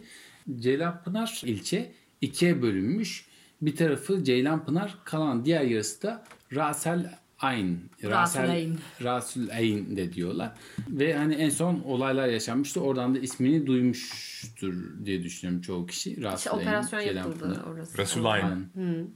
[0.58, 3.26] Ceylanpınar ilçe ikiye bölünmüş.
[3.62, 6.24] Bir tarafı Ceylanpınar, kalan diğer yarısı da
[6.54, 7.78] Rasel Ayn.
[8.04, 8.78] Rasel Ayn.
[9.02, 10.52] Rasül Ayn de diyorlar.
[10.88, 12.80] Ve hani en son olaylar yaşanmıştı.
[12.80, 14.74] Oradan da ismini duymuştur
[15.04, 16.22] diye düşünüyorum çoğu kişi.
[16.22, 17.98] Rasül İşte Ayn, operasyon yapıldı orası.
[17.98, 18.42] Resulayn.
[18.44, 19.06] Aynen.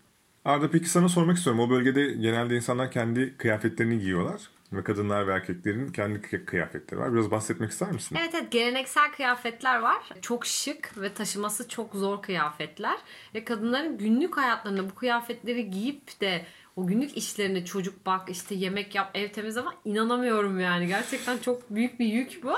[0.44, 1.60] Arda peki sana sormak istiyorum.
[1.60, 4.40] O bölgede genelde insanlar kendi kıyafetlerini giyiyorlar.
[4.72, 7.14] Ve kadınlar ve erkeklerin kendi kı- kıyafetleri var.
[7.14, 8.16] Biraz bahsetmek ister misin?
[8.20, 9.96] Evet evet geleneksel kıyafetler var.
[10.22, 12.96] Çok şık ve taşıması çok zor kıyafetler.
[13.34, 16.44] Ve kadınların günlük hayatlarında bu kıyafetleri giyip de
[16.78, 20.86] o günlük işlerine çocuk bak işte yemek yap ev temizle ama inanamıyorum yani.
[20.86, 22.54] Gerçekten çok büyük bir yük bu.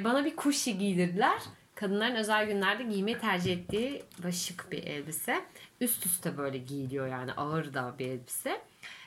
[0.00, 1.42] Bana bir kuşi giydirdiler.
[1.74, 4.02] Kadınların özel günlerde giymeyi tercih ettiği
[4.32, 5.44] şık bir elbise.
[5.80, 8.60] Üst üste böyle giyiliyor yani ağır da bir elbise.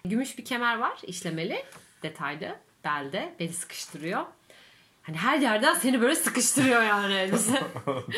[0.05, 1.65] Gümüş bir kemer var işlemeli
[2.03, 4.25] detaylı belde beli sıkıştırıyor.
[5.01, 7.63] Hani her yerden seni böyle sıkıştırıyor yani elbise.
[7.85, 8.09] Çok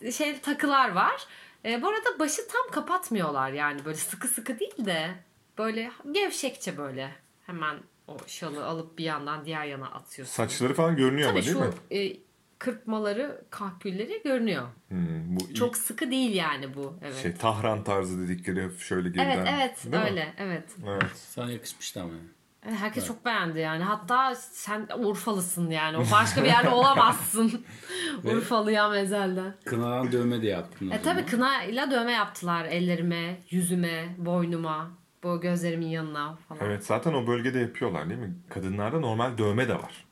[0.00, 0.12] iyi.
[0.12, 1.26] şey takılar var.
[1.64, 5.10] E, bu arada başı tam kapatmıyorlar yani böyle sıkı sıkı değil de
[5.58, 7.10] böyle gevşekçe böyle
[7.46, 7.76] hemen
[8.08, 10.34] o şalı alıp bir yandan diğer yana atıyorsun.
[10.34, 11.98] Saçları falan görünüyor Tabii ama değil şu mi?
[12.00, 12.16] e,
[12.58, 14.68] kırpmaları, kahkülleri görünüyor.
[14.88, 16.98] Hmm, bu Çok sıkı değil yani bu.
[17.02, 17.22] Evet.
[17.22, 19.46] şey Tahran tarzı dedikleri şöyle geriden.
[19.46, 20.10] evet evet Değil mi?
[20.10, 20.64] öyle evet.
[20.88, 21.10] Evet.
[21.14, 22.12] Sana yakışmıştı ama.
[22.66, 23.82] Evet, Herkes çok beğendi yani.
[23.84, 25.96] Hatta sen Urfalısın yani.
[25.96, 27.64] O başka bir yerde olamazsın.
[28.24, 29.54] Urfalıya mezelden.
[29.64, 30.90] Kınadan dövme de yaptın.
[30.90, 34.90] E tabi kınayla dövme yaptılar ellerime, yüzüme, boynuma,
[35.24, 36.60] bu gözlerimin yanına falan.
[36.64, 38.34] Evet zaten o bölgede yapıyorlar değil mi?
[38.50, 40.04] Kadınlarda normal dövme de var.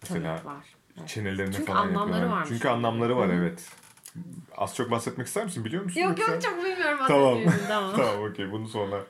[0.00, 0.64] Tabii Mesela var.
[0.98, 1.08] Evet.
[1.08, 2.48] çenelerine Çünkü falan anlamları varmış.
[2.48, 3.70] Çünkü anlamları var evet.
[4.56, 6.00] Az çok bahsetmek ister misin biliyor musun?
[6.00, 6.32] Yok yoksa?
[6.32, 7.38] yok çok bilmiyorum tamam.
[7.96, 9.04] tamam okey bunu sonra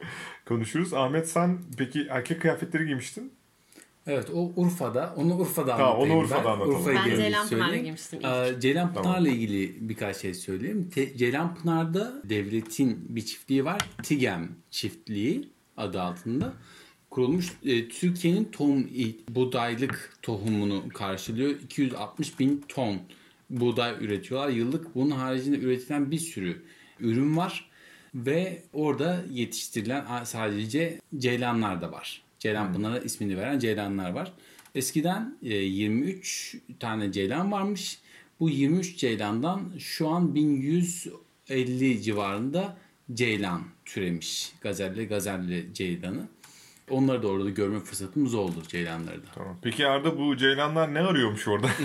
[0.49, 0.95] konuşuruz.
[0.95, 3.35] Ahmet sen peki erkek kıyafetleri giymiştin.
[4.07, 5.15] Evet o Urfa'da.
[5.17, 6.51] Onu Urfa'da Tamam, anlatayım onu Urfa'da ben.
[6.51, 6.77] anlatalım.
[6.81, 7.83] Urfa'yı Ben söyleyeyim.
[7.83, 8.61] giymiştim ilk.
[8.63, 9.27] Ceylanpınar'la Tamam.
[9.27, 10.91] ilgili birkaç şey söyleyeyim.
[10.95, 13.81] Te- Ceylanpınar'da devletin bir çiftliği var.
[14.03, 16.53] TİGEM çiftliği adı altında
[17.11, 17.53] kurulmuş.
[17.65, 18.89] Ee, Türkiye'nin tohum
[19.29, 21.51] buğdaylık tohumunu karşılıyor.
[21.51, 22.97] 260 bin ton
[23.51, 24.49] buğday üretiyorlar.
[24.49, 26.63] Yıllık bunun haricinde üretilen bir sürü
[27.01, 27.71] ürün var.
[28.15, 32.23] Ve orada yetiştirilen sadece ceylanlar da var.
[32.39, 34.33] Ceylanpınar'a ismini veren ceylanlar var.
[34.75, 37.99] Eskiden e, 23 tane ceylan varmış.
[38.41, 42.77] Bu 23 ceylandan şu an 1150 civarında
[43.15, 44.53] ceylan türemiş.
[44.61, 46.29] Gazelli, gazelli ceylanı.
[46.91, 49.27] Onları da orada görme fırsatımız oldu ceylanları da.
[49.35, 49.59] Tamam.
[49.63, 51.71] Peki Arda bu ceylanlar ne arıyormuş orada?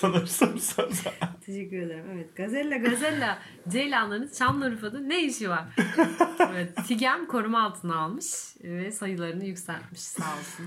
[0.00, 1.12] Sanırsam sen.
[1.46, 2.04] Teşekkür ederim.
[2.14, 2.36] Evet.
[2.36, 3.38] Gazella Gazella
[3.68, 5.64] Ceylanların Şanlıurfa'da ne işi var?
[6.52, 6.76] evet.
[6.88, 8.24] Tigem koruma altına almış
[8.64, 10.66] ve sayılarını yükseltmiş sağ olsun.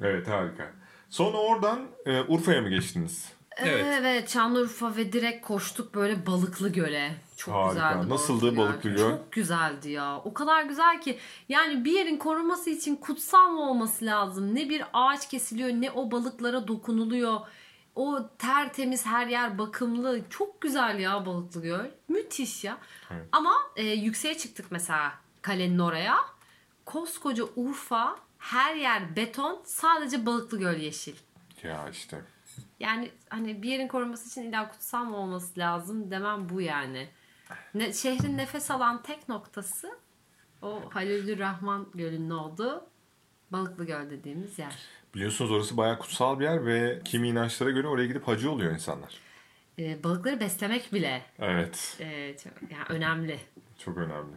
[0.00, 0.72] Evet harika.
[1.10, 3.32] Sonra oradan e, Urfa'ya mı geçtiniz?
[3.56, 3.86] Evet.
[4.00, 4.30] Evet.
[4.30, 7.14] Şanlıurfa ve direkt koştuk böyle Balıklı Göle.
[7.36, 7.72] Çok Harika.
[7.92, 8.08] güzeldi.
[8.08, 9.10] Nasıldı Balıklı Göl?
[9.10, 10.18] Çok güzeldi ya.
[10.24, 11.18] O kadar güzel ki
[11.48, 14.54] yani bir yerin korunması için kutsal mı olması lazım?
[14.54, 17.40] Ne bir ağaç kesiliyor ne o balıklara dokunuluyor.
[17.94, 20.20] O tertemiz her yer bakımlı.
[20.30, 21.90] Çok güzel ya Balıklı Göl.
[22.08, 22.78] Müthiş ya.
[23.10, 23.28] Evet.
[23.32, 25.12] Ama e, yükseğe çıktık mesela
[25.42, 26.16] kalenin oraya.
[26.86, 31.16] Koskoca Urfa her yer beton sadece Balıklı Göl yeşil.
[31.62, 32.22] Ya işte.
[32.80, 37.08] Yani hani bir yerin korunması için illa kutsal mı olması lazım demem bu yani.
[37.74, 39.98] Ne, şehrin nefes alan tek noktası
[40.62, 42.86] o Halilür Rahman Gölü'nün olduğu
[43.50, 44.78] Balıklı Göl dediğimiz yer.
[45.14, 49.14] Biliyorsunuz orası bayağı kutsal bir yer ve kimi inançlara göre oraya gidip hacı oluyor insanlar.
[49.78, 51.96] Ee, balıkları beslemek bile Evet.
[52.00, 53.38] e, çok, yani önemli.
[53.78, 54.36] Çok önemli.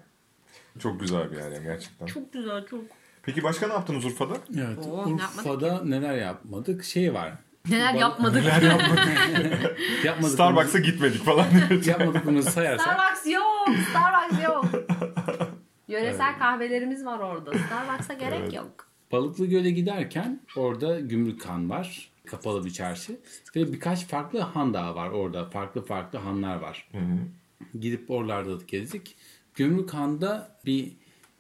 [0.80, 2.05] Çok güzel bir yer yani gerçekten.
[2.05, 2.80] Çok güzel çok.
[3.24, 4.34] Peki başka ne yaptınız Urfa'da?
[4.57, 4.78] Evet.
[4.88, 6.84] Oo, ne yapmadık Urfa'da neler yapmadık?
[6.84, 7.34] Şey var.
[7.69, 8.43] Neler Bal- yapmadık.
[10.03, 10.32] Yapmadık.
[10.34, 11.45] Starbucks'a gitmedik falan.
[11.86, 12.93] Yapmadıklarımızı sayarsak.
[12.93, 13.69] Starbucks yok.
[13.89, 14.65] Starbucks yok.
[15.88, 17.51] Yöresel kahvelerimiz var orada.
[17.57, 18.53] Starbucks'a gerek Evet.
[18.53, 18.88] yok.
[19.14, 22.09] Balıklı Göl'e giderken orada Gümrükhan var.
[22.26, 23.20] Kapalı bir çarşı.
[23.55, 25.49] Ve birkaç farklı han daha var orada.
[25.49, 26.89] Farklı farklı hanlar var.
[27.80, 29.16] Gidip oralarda da gezdik.
[29.55, 30.91] Gümrükhan'da bir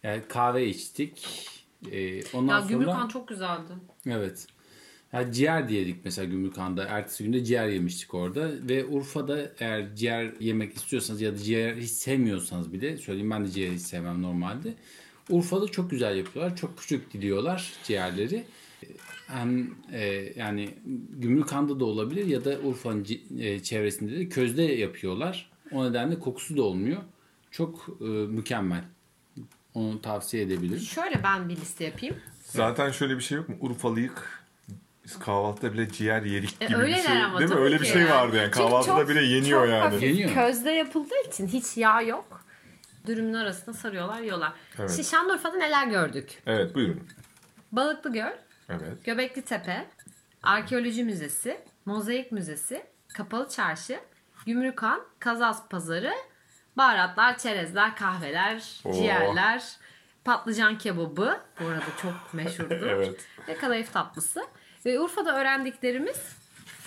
[0.03, 1.27] yani kahve içtik.
[1.91, 2.73] Ee, ondan Ya sonra...
[2.73, 3.71] Gümrükhan çok güzeldi.
[4.05, 4.47] Evet.
[5.13, 6.85] Ya ciğer diyedik mesela Gümrükhan'da.
[6.85, 8.49] Ertesi günde ciğer yemiştik orada.
[8.69, 13.51] Ve Urfa'da eğer ciğer yemek istiyorsanız ya da ciğer hiç sevmiyorsanız bile söyleyeyim ben de
[13.51, 14.73] ciğer hiç sevmem normalde.
[15.29, 16.55] Urfa'da çok güzel yapıyorlar.
[16.55, 18.43] Çok küçük diliyorlar ciğerleri.
[19.27, 20.03] Hem e,
[20.35, 20.69] yani
[21.09, 23.07] Gümrükhan'da da olabilir ya da Urfa'nın
[23.39, 25.49] e, çevresinde de közde yapıyorlar.
[25.71, 27.01] O nedenle kokusu da olmuyor.
[27.51, 28.83] Çok e, mükemmel.
[29.73, 30.79] Onu tavsiye edebilirim.
[30.81, 32.15] Şöyle ben bir liste yapayım.
[32.43, 33.55] Zaten şöyle bir şey yok mu?
[33.59, 34.43] Urfalıyık.
[35.05, 37.23] Biz kahvaltıda bile ciğer yerik E, gibi bir öyleler şey.
[37.23, 37.55] ama Değil mi?
[37.57, 38.11] Öyle bir şey yani.
[38.11, 38.45] vardı yani.
[38.45, 39.83] Çünkü Kahvaltıda çok- bile yeniyor çok yani.
[39.83, 40.33] hafif Yeniyor.
[40.33, 42.43] közde yapıldığı için hiç yağ yok.
[43.05, 44.53] Dürümün arasına sarıyorlar yiyorlar.
[44.79, 44.91] Evet.
[44.91, 46.41] Şimdi Şanlıurfa'da neler gördük?
[46.45, 47.07] Evet buyurun.
[47.71, 48.31] Balıklı Göl,
[48.69, 49.03] Evet.
[49.05, 49.85] Göbekli Tepe,
[50.43, 53.99] Arkeoloji Müzesi, Mozaik Müzesi, Kapalı Çarşı,
[54.45, 56.13] Gümrükhan, Kazas Pazarı,
[56.77, 58.93] baharatlar, çerezler, kahveler, Oo.
[58.93, 59.63] ciğerler,
[60.25, 61.39] patlıcan kebabı.
[61.61, 62.81] Bu arada çok meşhurdur.
[62.87, 63.25] Evet.
[63.47, 64.45] Ve kadayıf tatlısı.
[64.85, 66.35] Ve Urfa'da öğrendiklerimiz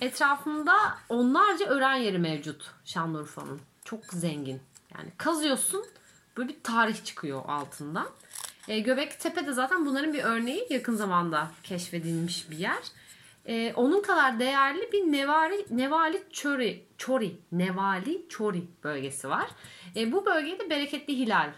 [0.00, 0.74] etrafında
[1.08, 3.60] onlarca öğren yeri mevcut Şanlıurfa'nın.
[3.84, 4.60] Çok zengin.
[4.98, 5.84] Yani kazıyorsun
[6.36, 8.08] böyle bir tarih çıkıyor altından.
[8.68, 12.82] E, Göbektepe de zaten bunların bir örneği yakın zamanda keşfedilmiş bir yer.
[13.46, 19.50] E, onun kadar değerli bir Nevali, Nevali Çori, Çori, Nevali Çori bölgesi var.
[19.96, 21.50] E, bu bölgeye de bereketli hilal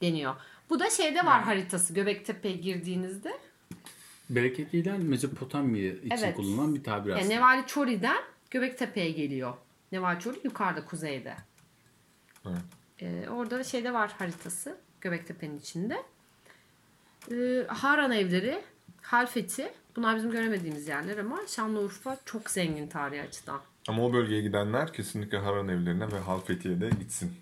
[0.00, 0.34] deniyor.
[0.70, 3.38] Bu da şeyde var haritası Göbektepe'ye girdiğinizde.
[4.30, 6.36] Bereketli'den Mezopotamya için Evet.
[6.36, 7.34] kullanılan bir tabir Yani aslında.
[7.34, 9.54] Nevali Çori'den Göbektepe'ye geliyor.
[9.92, 11.36] Nevali Çori yukarıda kuzeyde.
[12.46, 12.58] Evet.
[13.02, 16.02] Ee, orada şeyde var haritası Göbektepe'nin içinde.
[17.32, 18.62] Ee, Haran evleri,
[19.02, 19.72] Halfeti.
[19.96, 23.60] Bunlar bizim göremediğimiz yerler ama Şanlıurfa çok zengin tarihi açıdan.
[23.88, 27.32] Ama o bölgeye gidenler kesinlikle Haran evlerine ve Halfeti'ye de gitsin.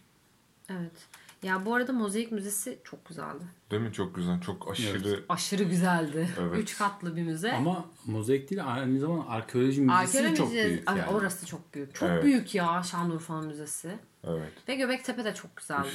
[0.70, 1.06] Evet.
[1.42, 3.44] Ya bu arada Mozaik Müzesi çok güzeldi.
[3.70, 3.92] Değil mi?
[3.92, 4.40] Çok güzel.
[4.40, 5.24] Çok aşırı.
[5.28, 6.28] Aşırı güzeldi.
[6.40, 6.58] Evet.
[6.58, 7.52] Üç katlı bir müze.
[7.52, 11.04] Ama mozaik değil aynı zamanda arkeoloji müzesi Arkeoloji çok müzesi- büyük yani.
[11.06, 11.94] Orası çok büyük.
[11.94, 12.24] Çok Evet.
[12.24, 13.98] büyük ya Şanlıurfa'nın müzesi.
[14.24, 14.52] Evet.
[14.68, 15.88] Ve Göbektepe de çok güzeldi.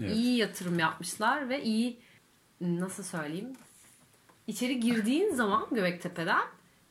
[0.00, 0.16] Evet.
[0.16, 2.00] İyi yatırım yapmışlar ve iyi
[2.60, 3.52] nasıl söyleyeyim?
[4.46, 6.42] İçeri girdiğin zaman Göbektepe'den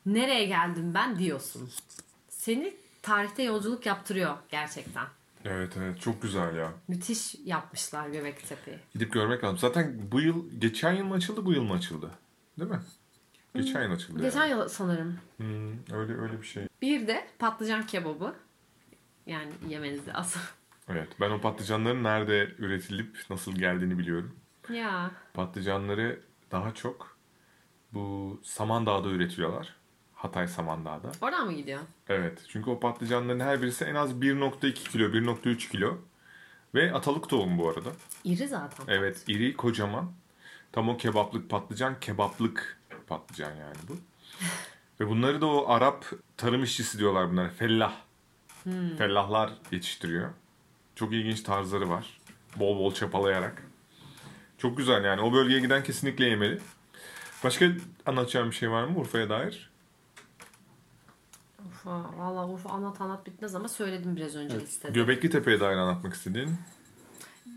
[0.06, 1.70] nereye geldim ben diyorsun.
[2.30, 5.06] Seni tarihte yolculuk yaptırıyor gerçekten.
[5.46, 6.02] Evet evet.
[6.02, 6.74] Çok güzel ya.
[6.88, 8.80] Müthiş yapmışlar Göbektepe'yi.
[8.94, 9.58] Gidip görmek lazım.
[9.58, 12.12] Zaten bu yıl, geçen yıl mı açıldı, bu yıl mı açıldı?
[12.60, 12.80] Değil mi?
[13.56, 14.22] Geçen yıl açıldı.
[14.22, 14.52] Geçen yani.
[14.52, 15.20] yıl sanırım.
[15.38, 16.68] Hmm, öyle öyle bir şey.
[16.82, 18.34] Bir de patlıcan kebabı.
[19.26, 20.42] Yani yemeniz lazım.
[20.90, 21.08] Evet.
[21.22, 24.36] Ben o patlıcanların nerede üretilip nasıl geldiğini biliyorum.
[24.70, 26.22] ya Patlıcanları
[26.52, 27.18] daha çok
[27.94, 29.76] bu Samandağ'da üretiyorlar.
[30.22, 31.12] Hatay Samandağ'da.
[31.22, 31.80] oradan mı gidiyor?
[32.10, 32.46] Evet.
[32.48, 35.98] Çünkü o patlıcanların her birisi en az 1.2 kilo, 1.3 kilo.
[36.76, 37.90] Ve atalık tohum bu arada.
[38.24, 38.86] İri zaten.
[38.88, 40.12] Evet iri kocaman.
[40.72, 43.98] Tam o kebaplık patlıcan kebaplık patlıcan yani bu.
[45.00, 46.06] Ve bunları da o Arap
[46.38, 47.50] tarım işçisi diyorlar bunlar.
[47.50, 47.94] Fellah.
[48.98, 50.30] Fellahlar yetiştiriyor.
[50.96, 52.20] Çok ilginç tarzları var.
[52.56, 53.64] Bol bol çapalayarak.
[54.58, 55.22] Çok güzel yani.
[55.22, 56.60] O bölgeye giden kesinlikle yemeli.
[57.44, 57.66] Başka
[58.06, 59.70] anlatacağım bir şey var mı Urfa'ya dair?
[61.80, 64.92] Urfa, valla Urfa anlat anlat bitmez ama söyledim biraz önce listede.
[64.92, 66.50] Göbekli Tepe'ye dair anlatmak istediğin.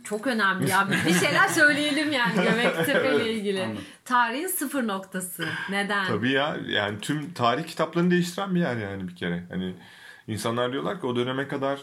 [0.05, 0.89] Çok önemli ya.
[1.07, 3.63] Bir şeyler söyleyelim yani Göbektepe ile ilgili.
[3.63, 3.83] anladım.
[4.05, 5.49] Tarihin sıfır noktası.
[5.71, 6.07] Neden?
[6.07, 9.45] Tabii ya yani tüm tarih kitaplarını değiştiren bir yer yani bir kere.
[9.49, 9.75] Hani
[10.29, 11.81] insanlar diyorlar ki o döneme kadar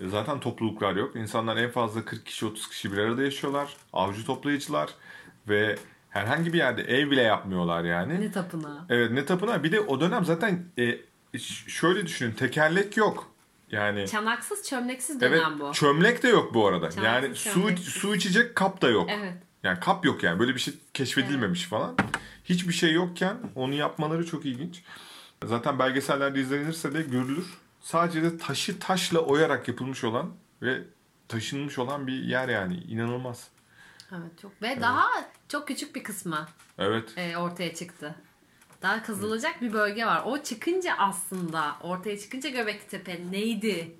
[0.00, 1.16] e, zaten topluluklar yok.
[1.16, 3.76] İnsanlar en fazla 40 kişi 30 kişi bir arada yaşıyorlar.
[3.92, 4.90] Avcı toplayıcılar
[5.48, 5.76] ve
[6.10, 8.20] herhangi bir yerde ev bile yapmıyorlar yani.
[8.20, 8.84] Ne tapınağı?
[8.88, 10.98] Evet ne tapınağı bir de o dönem zaten e,
[11.68, 13.30] şöyle düşünün tekerlek yok.
[13.70, 15.72] Yani Çanaksız çömleksiz evet dönem bu.
[15.72, 16.90] çömlek de yok bu arada.
[16.90, 17.88] Çanaksız yani su çömleksiz.
[17.88, 19.10] su içecek kap da yok.
[19.12, 19.34] Evet.
[19.62, 20.38] Yani kap yok yani.
[20.38, 21.96] Böyle bir şey keşfedilmemiş falan.
[22.44, 24.82] Hiçbir şey yokken onu yapmaları çok ilginç.
[25.44, 27.46] Zaten belgesellerde izlenirse de görülür.
[27.80, 30.30] Sadece de taşı taşla oyarak yapılmış olan
[30.62, 30.82] ve
[31.28, 32.76] taşınmış olan bir yer yani.
[32.76, 33.48] İnanılmaz.
[34.12, 35.08] Evet çok ve daha
[35.48, 37.12] çok küçük bir kısmı Evet.
[37.16, 38.14] e, ortaya çıktı.
[38.84, 40.22] Daha kazılacak bir bölge var.
[40.26, 43.92] O çıkınca aslında ortaya çıkınca Göbektepe neydi?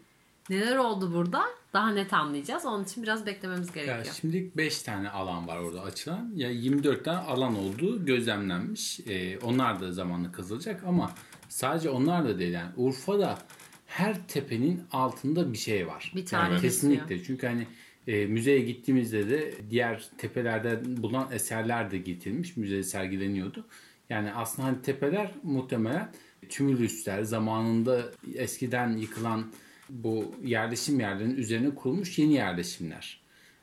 [0.51, 1.45] Neler oldu burada?
[1.73, 2.65] Daha net anlayacağız.
[2.65, 4.17] Onun için biraz beklememiz Ya gerekiyor.
[4.21, 6.31] şimdilik 5 tane alan var orada açılan.
[6.35, 9.01] Ya 24 tane alan olduğu gözlemlenmiş.
[9.01, 11.15] Ee, onlar da zamanla kazılacak ama
[11.49, 12.53] sadece onlar da değil.
[12.53, 13.39] Yani Urfa'da
[13.87, 16.13] her tepenin altında bir şey var.
[16.17, 17.25] Bir tane Yani kesinlikle.
[17.25, 17.67] Çünkü hani
[18.07, 22.57] e, müzeye gittiğimizde de diğer tepelerden bulunan eserler de getirilmiş.
[22.57, 23.67] Müzede sergileniyordu.
[24.11, 26.13] Yani aslında hani tepeler muhtemelen
[26.49, 28.03] tümülüsler zamanında
[28.35, 29.53] eskiden yıkılan
[29.89, 33.21] bu yerleşim yerlerinin üzerine kurulmuş yeni yerleşimler.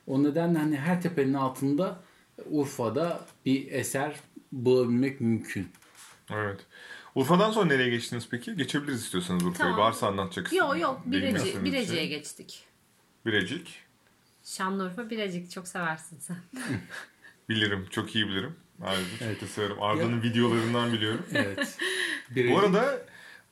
[0.07, 2.03] O nedenle hani her tepenin altında
[2.49, 4.15] Urfa'da bir eser
[4.51, 5.67] bulabilmek mümkün.
[6.29, 6.59] Evet.
[7.15, 8.55] Urfa'dan sonra nereye geçtiniz peki?
[8.55, 9.71] Geçebiliriz istiyorsanız Urfa'yı.
[9.71, 9.79] Tamam.
[9.79, 12.07] Varsa anlatacak Yok yok Bireci, bir Birecik'e şey.
[12.07, 12.63] geçtik.
[13.25, 13.79] Birecik.
[14.43, 16.37] Şanlıurfa Birecik çok seversin sen.
[17.49, 17.87] Bilirim.
[17.89, 18.55] Çok iyi bilirim.
[18.85, 19.81] Ayrıca çok da severim.
[19.81, 21.25] Arda'nın videolarından biliyorum.
[21.33, 21.77] Evet.
[22.51, 23.01] Bu arada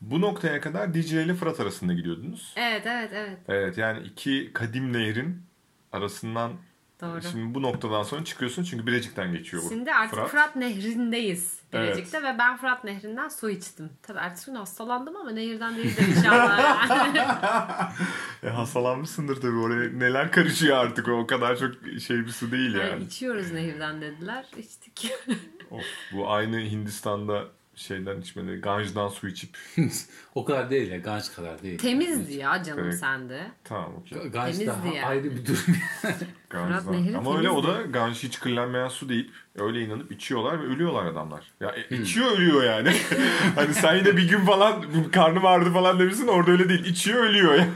[0.01, 2.53] bu noktaya kadar Dicle ile Fırat arasında gidiyordunuz.
[2.57, 5.41] Evet evet evet Evet yani iki kadim nehrin
[5.91, 6.51] arasından
[7.01, 7.21] doğru.
[7.21, 9.69] şimdi bu noktadan sonra çıkıyorsun çünkü Birecik'ten geçiyor bu.
[9.69, 10.29] Şimdi artık Fırat.
[10.29, 11.95] Fırat, Nehri'ndeyiz Evet.
[11.95, 13.89] Birecik'te ve ben Fırat Nehri'nden su içtim.
[14.03, 16.89] Tabii ertesi gün hastalandım ama nehirden değil de inşallah.
[16.89, 17.19] yani.
[18.43, 21.71] E, hastalanmışsındır tabii oraya neler karışıyor artık o, o kadar çok
[22.07, 23.03] şey bir su değil Yani yani.
[23.03, 24.45] içiyoruz nehirden dediler.
[24.57, 25.11] içtik.
[25.71, 25.81] Of,
[26.13, 27.45] bu aynı Hindistan'da
[27.79, 29.57] şeyden içmeleri, Ganj'dan su içip
[30.35, 30.97] o kadar değil ya.
[30.97, 31.77] Ganj kadar değil.
[31.77, 32.99] Temizdi ya canım Evet.
[32.99, 33.51] sende.
[33.63, 34.17] tamam okey.
[34.17, 35.05] Ganj Temizdi daha yani.
[35.05, 35.57] ayrı bir durum.
[36.49, 36.93] Ganj'dan.
[36.93, 41.05] Nehri Ama öyle o da Ganj hiç kirlenmeyen su deyip öyle inanıp içiyorlar ve ölüyorlar
[41.05, 41.51] adamlar.
[41.59, 42.89] Ya e, içiyor ölüyor yani.
[43.55, 46.85] hani sen yine bir gün falan karnım ağrıdı falan demişsin orada öyle değil.
[46.85, 47.67] İçiyor ölüyor ya.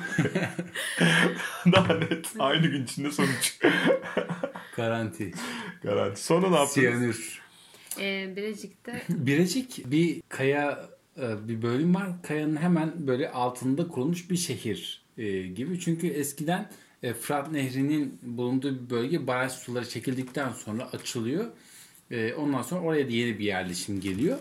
[1.71, 2.27] Daha net.
[2.39, 3.59] Aynı gün içinde sonuç.
[4.75, 5.31] Garanti.
[5.83, 6.23] Garanti.
[6.23, 6.73] Sonra ne yaptınız?
[6.73, 7.42] Siyanür.
[7.99, 12.07] Ee, Birecik'te Birecik bir kaya e, bir bölüm var.
[12.23, 15.79] Kayanın hemen böyle altında kurulmuş bir şehir e, gibi.
[15.79, 16.69] Çünkü eskiden
[17.03, 21.45] e, Fırat Nehri'nin bulunduğu bir bölge baraj suları çekildikten sonra açılıyor.
[22.37, 24.37] Ondan sonra oraya da yeni bir yerleşim geliyor.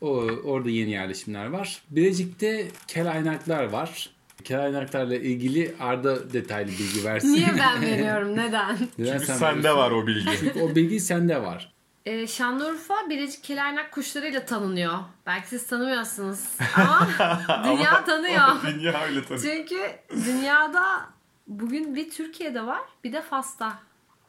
[0.00, 0.08] O,
[0.44, 1.82] orada yeni yerleşimler var.
[1.90, 4.10] Birecik'te kelaynaklar var.
[4.44, 7.32] Kelaynaklarla ilgili Arda detaylı bilgi versin.
[7.32, 8.78] niye ben veriyorum neden?
[8.98, 9.78] Neden Çünkü sen sende veriyorsun?
[9.78, 10.30] var o bilgi.
[10.40, 11.72] Çünkü o bilgi sende var.
[12.06, 14.98] Ee, Şanlıurfa Birecik kelaynak kuşlarıyla tanınıyor.
[15.26, 16.44] Belki siz tanımıyorsunuz
[16.76, 17.08] ama
[17.64, 18.62] dünya tanıyor.
[18.66, 19.40] Dünya öyle tabii.
[19.40, 19.80] Çünkü
[20.10, 20.84] dünyada
[21.46, 23.78] bugün bir Türkiye'de var bir de Fas'ta.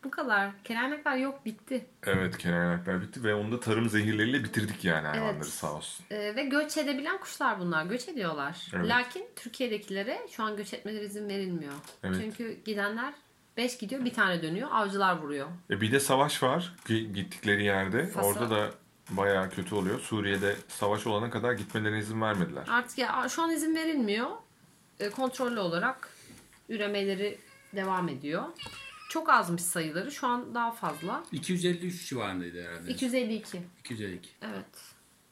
[0.03, 0.49] Bu kadar.
[0.63, 1.85] Kelaynaklar yok bitti.
[2.03, 5.45] Evet kenaynaklar bitti ve onu da tarım zehirleriyle bitirdik yani hayvanları Evet.
[5.45, 6.05] sağ olsun.
[6.11, 7.85] Ee, ve göç edebilen kuşlar bunlar.
[7.85, 8.67] Göç ediyorlar.
[8.75, 8.87] Evet.
[8.89, 11.73] Lakin Türkiye'dekilere şu an göç etmeleri izin verilmiyor.
[12.03, 12.15] Evet.
[12.21, 13.13] Çünkü gidenler
[13.57, 14.69] 5 gidiyor bir tane dönüyor.
[14.71, 15.47] Avcılar vuruyor.
[15.69, 18.07] E bir de savaş var gi- gittikleri yerde.
[18.07, 18.71] Fas'a- Orada da
[19.09, 19.99] bayağı kötü oluyor.
[19.99, 22.67] Suriye'de savaş olana kadar gitmelerine izin vermediler.
[22.69, 24.29] Artık ya şu an izin verilmiyor.
[24.99, 26.09] E, kontrollü olarak
[26.69, 27.39] üremeleri
[27.75, 28.43] devam ediyor.
[29.09, 30.11] Çok azmış sayıları.
[30.11, 31.23] Şu an daha fazla.
[31.31, 32.91] 253 civarındaydı herhalde.
[32.91, 33.61] 252.
[33.79, 34.29] 252.
[34.41, 34.65] Evet.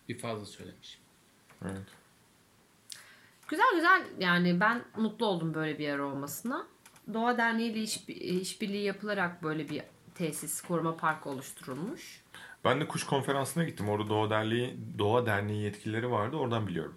[0.09, 0.99] Bir fazla söylemiş.
[1.65, 1.88] Evet.
[3.47, 6.67] Güzel güzel yani ben mutlu oldum böyle bir yer olmasına.
[7.14, 9.82] Doğa Derneği ile iş, işbirliği yapılarak böyle bir
[10.16, 12.22] tesis, koruma parkı oluşturulmuş.
[12.66, 13.89] Ben de kuş konferansına gittim.
[13.89, 16.36] Orada Doğa Derneği, Doğa Derneği yetkilileri vardı.
[16.38, 16.95] Oradan biliyorum.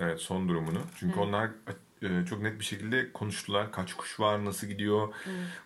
[0.00, 0.78] Evet son durumunu.
[0.96, 1.50] Çünkü onlar
[2.02, 3.72] e, çok net bir şekilde konuştular.
[3.72, 5.14] Kaç kuş var, nasıl gidiyor,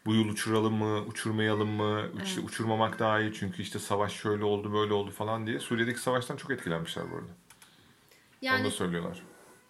[0.06, 4.72] bu yıl uçuralım mı, uçurmayalım mı, işte uçurmamak daha iyi çünkü işte savaş şöyle oldu,
[4.72, 5.58] böyle oldu falan diye.
[5.58, 7.26] Suriye'deki savaştan çok etkilenmişler bu arada.
[7.26, 7.32] Onu
[8.40, 9.22] Yani da söylüyorlar.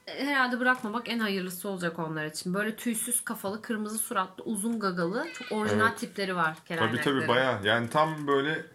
[0.06, 2.54] Herhalde bırakmamak en hayırlısı olacak onlar için.
[2.54, 5.98] Böyle tüysüz kafalı, kırmızı suratlı, uzun gagalı, çok orijinal Evet.
[5.98, 7.18] tipleri var Tabii keleyneklerin.
[7.20, 7.64] tabii bayağı.
[7.66, 8.66] Yani tam böyle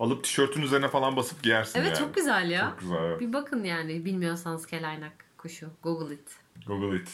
[0.00, 1.98] alıp tişörtün üzerine falan basıp giyersin Evet yani.
[1.98, 2.70] çok güzel ya.
[2.70, 3.20] Çok güzel evet.
[3.20, 5.70] Bir bakın yani bilmiyorsanız kelaynak kuşu.
[5.82, 6.28] Google it.
[6.66, 7.08] Google it.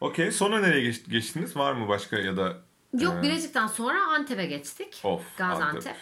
[0.00, 1.56] Okey sonra nereye geç- geçtiniz?
[1.56, 2.56] Var mı başka ya da
[2.92, 5.00] Yok Ee, Bilecik'ten sonra Antep'e geçtik.
[5.04, 5.96] Of, Gaziantep.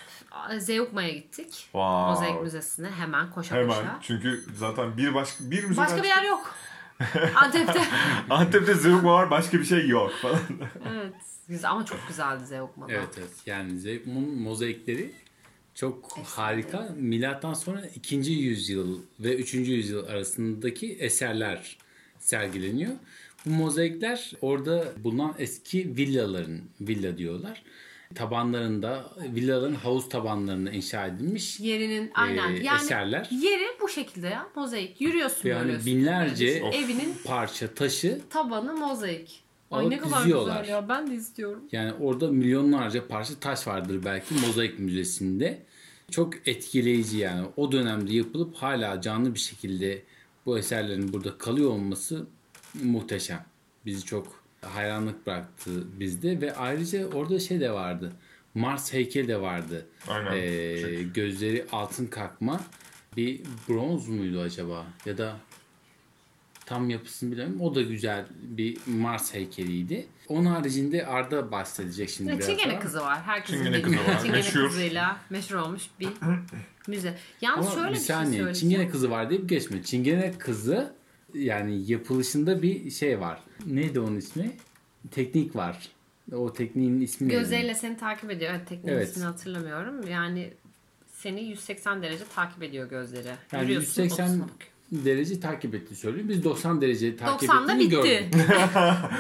[0.59, 1.51] Zeugma'ya gittik.
[1.53, 2.11] Wow.
[2.11, 3.99] Mozaik Müzesi'ne hemen koşa Hemen koşa.
[4.03, 6.55] çünkü zaten bir başka bir müze Başka bir yer yok.
[7.35, 7.83] Antep'te.
[8.31, 10.41] Antep'te Zeugma var başka bir şey yok falan.
[10.93, 11.15] evet.
[11.49, 12.93] Güzel ama çok güzeldi Zeugma'da.
[12.93, 13.31] Evet evet.
[13.47, 15.13] Yani Zeugma'nın mozaikleri
[15.75, 16.89] çok harika.
[16.97, 18.17] Milattan sonra 2.
[18.17, 19.55] yüzyıl ve 3.
[19.55, 21.77] yüzyıl arasındaki eserler
[22.19, 22.93] sergileniyor.
[23.47, 27.63] Bu mozaikler orada bulunan eski villaların villa diyorlar.
[28.15, 32.55] Tabanlarında villaların havuz tabanlarında inşa edilmiş Yerinin aynen.
[32.55, 33.29] e, yani eserler.
[33.31, 34.47] yeri bu şekilde ya.
[34.57, 35.01] Mozaik.
[35.01, 35.85] Yürüyorsun Yani böyle.
[35.87, 36.77] binlerce üstünde.
[36.77, 39.43] Evinin parça taşı tabanı mozaik.
[39.71, 40.61] Ay ne kadar diziyorlar.
[40.61, 40.89] güzel ya.
[40.89, 41.63] Ben de istiyorum.
[41.73, 45.63] Yani orada milyonlarca parça taş vardır belki mozaik müzesinde.
[46.11, 47.47] Çok etkileyici yani.
[47.57, 50.03] O dönemde yapılıp hala canlı bir şekilde
[50.47, 52.27] bu eserlerin burada kalıyor olması
[52.85, 53.45] muhteşem.
[53.87, 55.71] Bizi çok hayranlık bıraktı
[56.01, 58.13] bizde ve ayrıca orada şey de vardı.
[58.55, 59.87] Mars heykeli de vardı.
[60.09, 60.33] Aynen.
[60.37, 62.61] Ee, gözleri altın kalkma.
[63.17, 64.87] Bir bronz muydu acaba?
[65.07, 65.37] Ya da
[66.67, 67.61] tam yapısını bilmiyorum.
[67.61, 70.07] O da güzel bir Mars heykeliydi.
[70.29, 72.81] Onun haricinde Arda bahsedecek şimdi Ve biraz Çingene daha.
[72.81, 73.23] kızı var.
[73.23, 74.19] Herkesin Çingene kızı var.
[74.19, 74.69] Çingene Meşhur.
[74.69, 76.09] kızıyla meşhur olmuş bir
[76.89, 77.19] müze.
[77.41, 78.41] Yalnız Ama şöyle bir bir, şey saniye.
[78.43, 78.73] söyleyeceğim.
[78.75, 79.83] Çingene kızı var deyip geçme.
[79.83, 80.95] Çingene kızı
[81.39, 83.41] yani yapılışında bir şey var.
[83.67, 84.51] Neydi onun ismi?
[85.11, 85.89] Teknik var.
[86.33, 87.39] O tekniğin ismi neydi?
[87.39, 88.51] Gözleriyle seni takip ediyor.
[88.55, 89.09] Evet tekniğin Evet.
[89.09, 90.09] ismini hatırlamıyorum.
[90.09, 90.53] Yani
[91.13, 93.29] seni 180 derece takip ediyor gözleri.
[93.53, 94.71] Yani Yürüyorsun, 180 otuzuna bakıyor.
[94.93, 96.29] derece takip etti söylüyor.
[96.29, 97.91] Biz 90 derece takip 90'da ettiğini bitti.
[97.91, 98.35] gördük.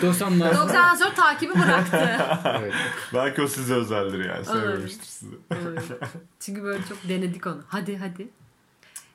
[0.03, 1.97] 90'dan 90'dan sonra takibi bıraktı.
[2.61, 2.73] evet.
[3.15, 4.45] Belki o size özeldir yani.
[4.45, 5.35] Sevmemiştir sizi.
[5.51, 5.83] Evet.
[6.41, 7.63] Çünkü böyle çok denedik onu.
[7.69, 8.29] Hadi hadi.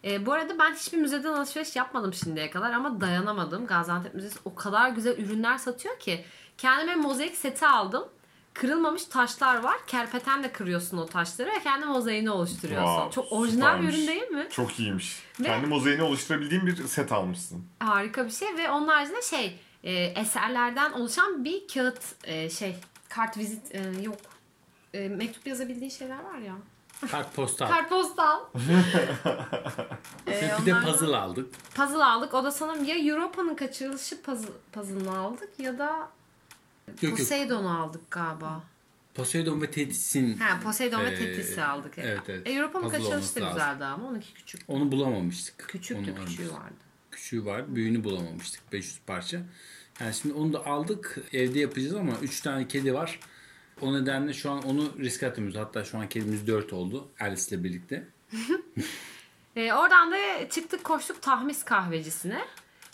[0.05, 3.67] Ee, bu arada ben hiçbir müzeden alışveriş yapmadım şimdiye kadar ama dayanamadım.
[3.67, 6.25] Gaziantep Müzesi o kadar güzel ürünler satıyor ki.
[6.57, 8.03] Kendime mozaik seti aldım.
[8.53, 9.75] Kırılmamış taşlar var.
[9.87, 12.95] Kerpetenle kırıyorsun o taşları ve kendi mozaiğini oluşturuyorsun.
[12.95, 13.97] Wow, çok orijinal bir süpermiş.
[13.97, 14.47] ürün değil mi?
[14.51, 15.19] Çok iyiymiş.
[15.39, 17.65] Ve- Kendi mozaiğini oluşturabildiğin bir set almışsın.
[17.79, 22.75] Harika bir şey ve onun haricinde şey e, eserlerden oluşan bir kağıt e, şey
[23.09, 24.17] kart vizit e, yok.
[24.93, 26.53] E, mektup yazabildiği şeyler var ya.
[27.11, 27.67] Kartpostal.
[27.67, 28.39] Kartpostal.
[30.27, 31.53] Ee, bir de onlardan- puzzle aldık.
[31.75, 32.33] Puzzle aldık.
[32.33, 36.09] O da sanırım ya Europa'nın kaçırılışı puzzle, puzzle'ını aldık ya da
[36.87, 37.17] Yok yok.
[37.17, 38.63] Poseidon'u aldık galiba.
[39.15, 41.93] Poseidon ve Thetis'in Ha Poseidon ve Ee, Tetis'i aldık.
[41.97, 42.47] evet, evet.
[42.47, 44.61] E, Europa'nın kaçırılışı da güzeldi ama onunki küçük.
[44.67, 45.57] onu bulamamıştık.
[45.69, 46.73] Küçüktü Onu küçüğü vardı.
[47.11, 47.75] küçüğü var.
[47.75, 48.71] Büyüğünü bulamamıştık.
[48.73, 49.41] 500 parça.
[49.99, 51.17] Yani şimdi onu da aldık.
[51.33, 53.19] Evde yapacağız ama 3 tane kedi var.
[53.81, 55.57] O nedenle şu an onu risk atmıyoruz.
[55.59, 57.07] Hatta şu an kedimiz 4 oldu.
[57.19, 58.07] Alice ile birlikte.
[59.55, 62.41] E, oradan da çıktık koştuk Tahmis kahvecisine.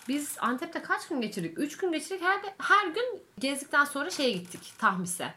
[0.08, 1.60] Biz Antep'te kaç gün geçirdik?
[1.60, 2.22] 3 gün geçirdik.
[2.22, 5.34] Her, her gün gezdikten sonra şeye gittik Tahmis'e.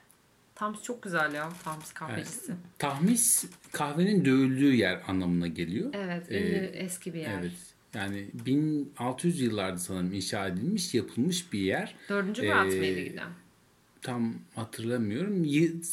[0.54, 2.52] Tahmis çok güzel ya Tahmis kahvecisi.
[2.78, 5.90] Tahmis kahvenin dövüldüğü yer anlamına geliyor.
[5.94, 6.36] Evet, Ee,
[6.74, 7.38] eski bir yer.
[7.40, 7.52] Evet.
[7.94, 11.94] Yani 1600 yıllarda sanırım inşa edilmiş, yapılmış bir yer.
[12.08, 13.28] Dördüncü Ee, Murat Bey'le giden.
[14.02, 15.44] Tam hatırlamıyorum.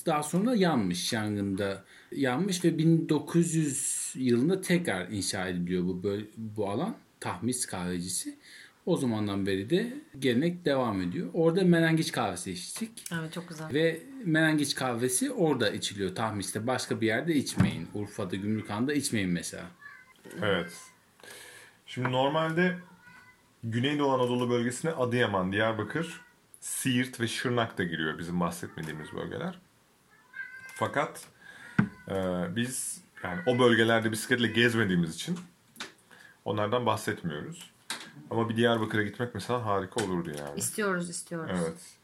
[0.05, 1.83] Daha sonra yanmış yangında.
[2.11, 6.95] Yanmış ve 1900 yılında tekrar inşa ediliyor bu böl- bu alan.
[7.19, 8.37] Tahmis kahvecisi.
[8.85, 11.29] O zamandan beri de gelenek devam ediyor.
[11.33, 12.91] Orada menengiç kahvesi içtik.
[13.13, 13.73] Evet çok güzel.
[13.73, 16.67] Ve menengiç kahvesi orada içiliyor Tahmis'te.
[16.67, 17.87] Başka bir yerde içmeyin.
[17.93, 19.63] Urfa'da, Gümrükhan'da içmeyin mesela.
[20.41, 20.71] Evet.
[21.85, 22.77] Şimdi normalde
[23.63, 26.21] Güneydoğu Anadolu bölgesine Adıyaman, Diyarbakır,
[26.59, 29.59] Siirt ve Şırnak da giriyor bizim bahsetmediğimiz bölgeler.
[30.75, 31.27] Fakat
[32.09, 32.15] e,
[32.55, 35.39] biz yani o bölgelerde bisikletle gezmediğimiz için
[36.45, 37.71] onlardan bahsetmiyoruz.
[38.31, 40.59] Ama bir Diyarbakır'a gitmek mesela harika olurdu yani.
[40.59, 41.59] İstiyoruz istiyoruz.
[41.63, 41.97] Evet.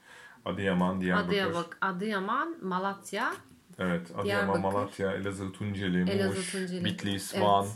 [0.45, 1.29] Adıyaman, Diyarbakır.
[1.29, 3.33] Adıyaman, Adıyaman, Malatya.
[3.79, 4.61] Evet, Adıyaman.
[4.61, 6.85] Malatya, Elazığ, Tunceli, Elazığ, Muş, Tunceli.
[6.85, 7.43] Bitlis, Evet.
[7.45, 7.67] Van.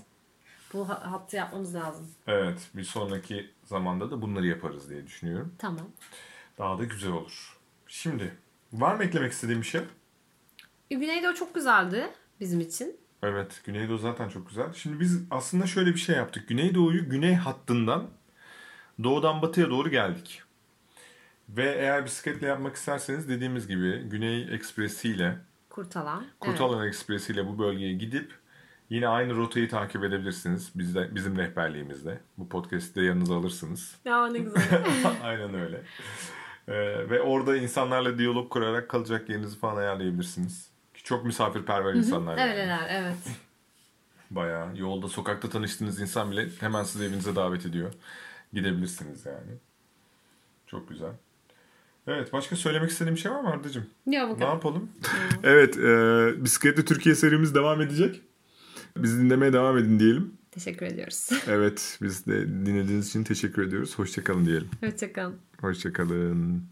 [0.73, 2.07] Bu ha- hattı yapmamız lazım.
[2.27, 5.55] Evet, bir sonraki zamanda da bunları yaparız diye düşünüyorum.
[5.57, 5.87] Tamam.
[6.57, 7.57] Daha da güzel olur.
[7.87, 8.37] Şimdi,
[8.73, 9.81] var mı eklemek istediğim bir şey?
[10.91, 12.97] E, Güneydoğu çok güzeldi bizim için.
[13.23, 14.73] Evet, Güneydoğu zaten çok güzel.
[14.73, 16.47] Şimdi biz aslında şöyle bir şey yaptık.
[16.47, 18.07] Güneydoğu'yu güney hattından
[19.03, 20.43] doğudan batıya doğru geldik.
[21.49, 25.37] Ve eğer bisikletle yapmak isterseniz dediğimiz gibi Güney Ekspresi ile
[25.69, 26.25] Kurtalan.
[26.39, 28.31] Kurtalan Ekspresi ile bu bölgeye gidip
[28.89, 30.71] yine aynı rotayı takip edebilirsiniz.
[30.75, 32.19] Bizde, bizim rehberliğimizde.
[32.37, 33.95] Bu podcast'i de yanınıza alırsınız.
[34.05, 34.85] Ya ne güzel.
[35.23, 35.83] Aynen öyle.
[36.67, 40.67] Ee, ve orada insanlarla diyalog kurarak kalacak yerinizi falan ayarlayabilirsiniz.
[40.93, 42.37] Ki Çok misafirperver insanlar.
[42.37, 42.51] yani.
[42.51, 43.17] Öyleler evet.
[44.31, 47.93] Bayağı yolda sokakta tanıştığınız insan bile hemen sizi evinize davet ediyor.
[48.53, 49.51] Gidebilirsiniz yani.
[50.67, 51.11] Çok güzel.
[52.07, 53.85] Evet başka söylemek istediğim bir şey var mı Arda'cığım?
[54.05, 54.53] Ya bu Ne kadar.
[54.53, 54.89] yapalım?
[55.43, 58.21] evet e, bisikletli Türkiye serimiz devam edecek.
[58.97, 60.33] Bizi dinlemeye devam edin diyelim.
[60.51, 61.29] Teşekkür ediyoruz.
[61.47, 63.99] Evet biz de dinlediğiniz için teşekkür ediyoruz.
[63.99, 64.69] Hoşçakalın diyelim.
[64.83, 65.35] Hoşçakalın.
[65.61, 66.63] Hoşçakalın.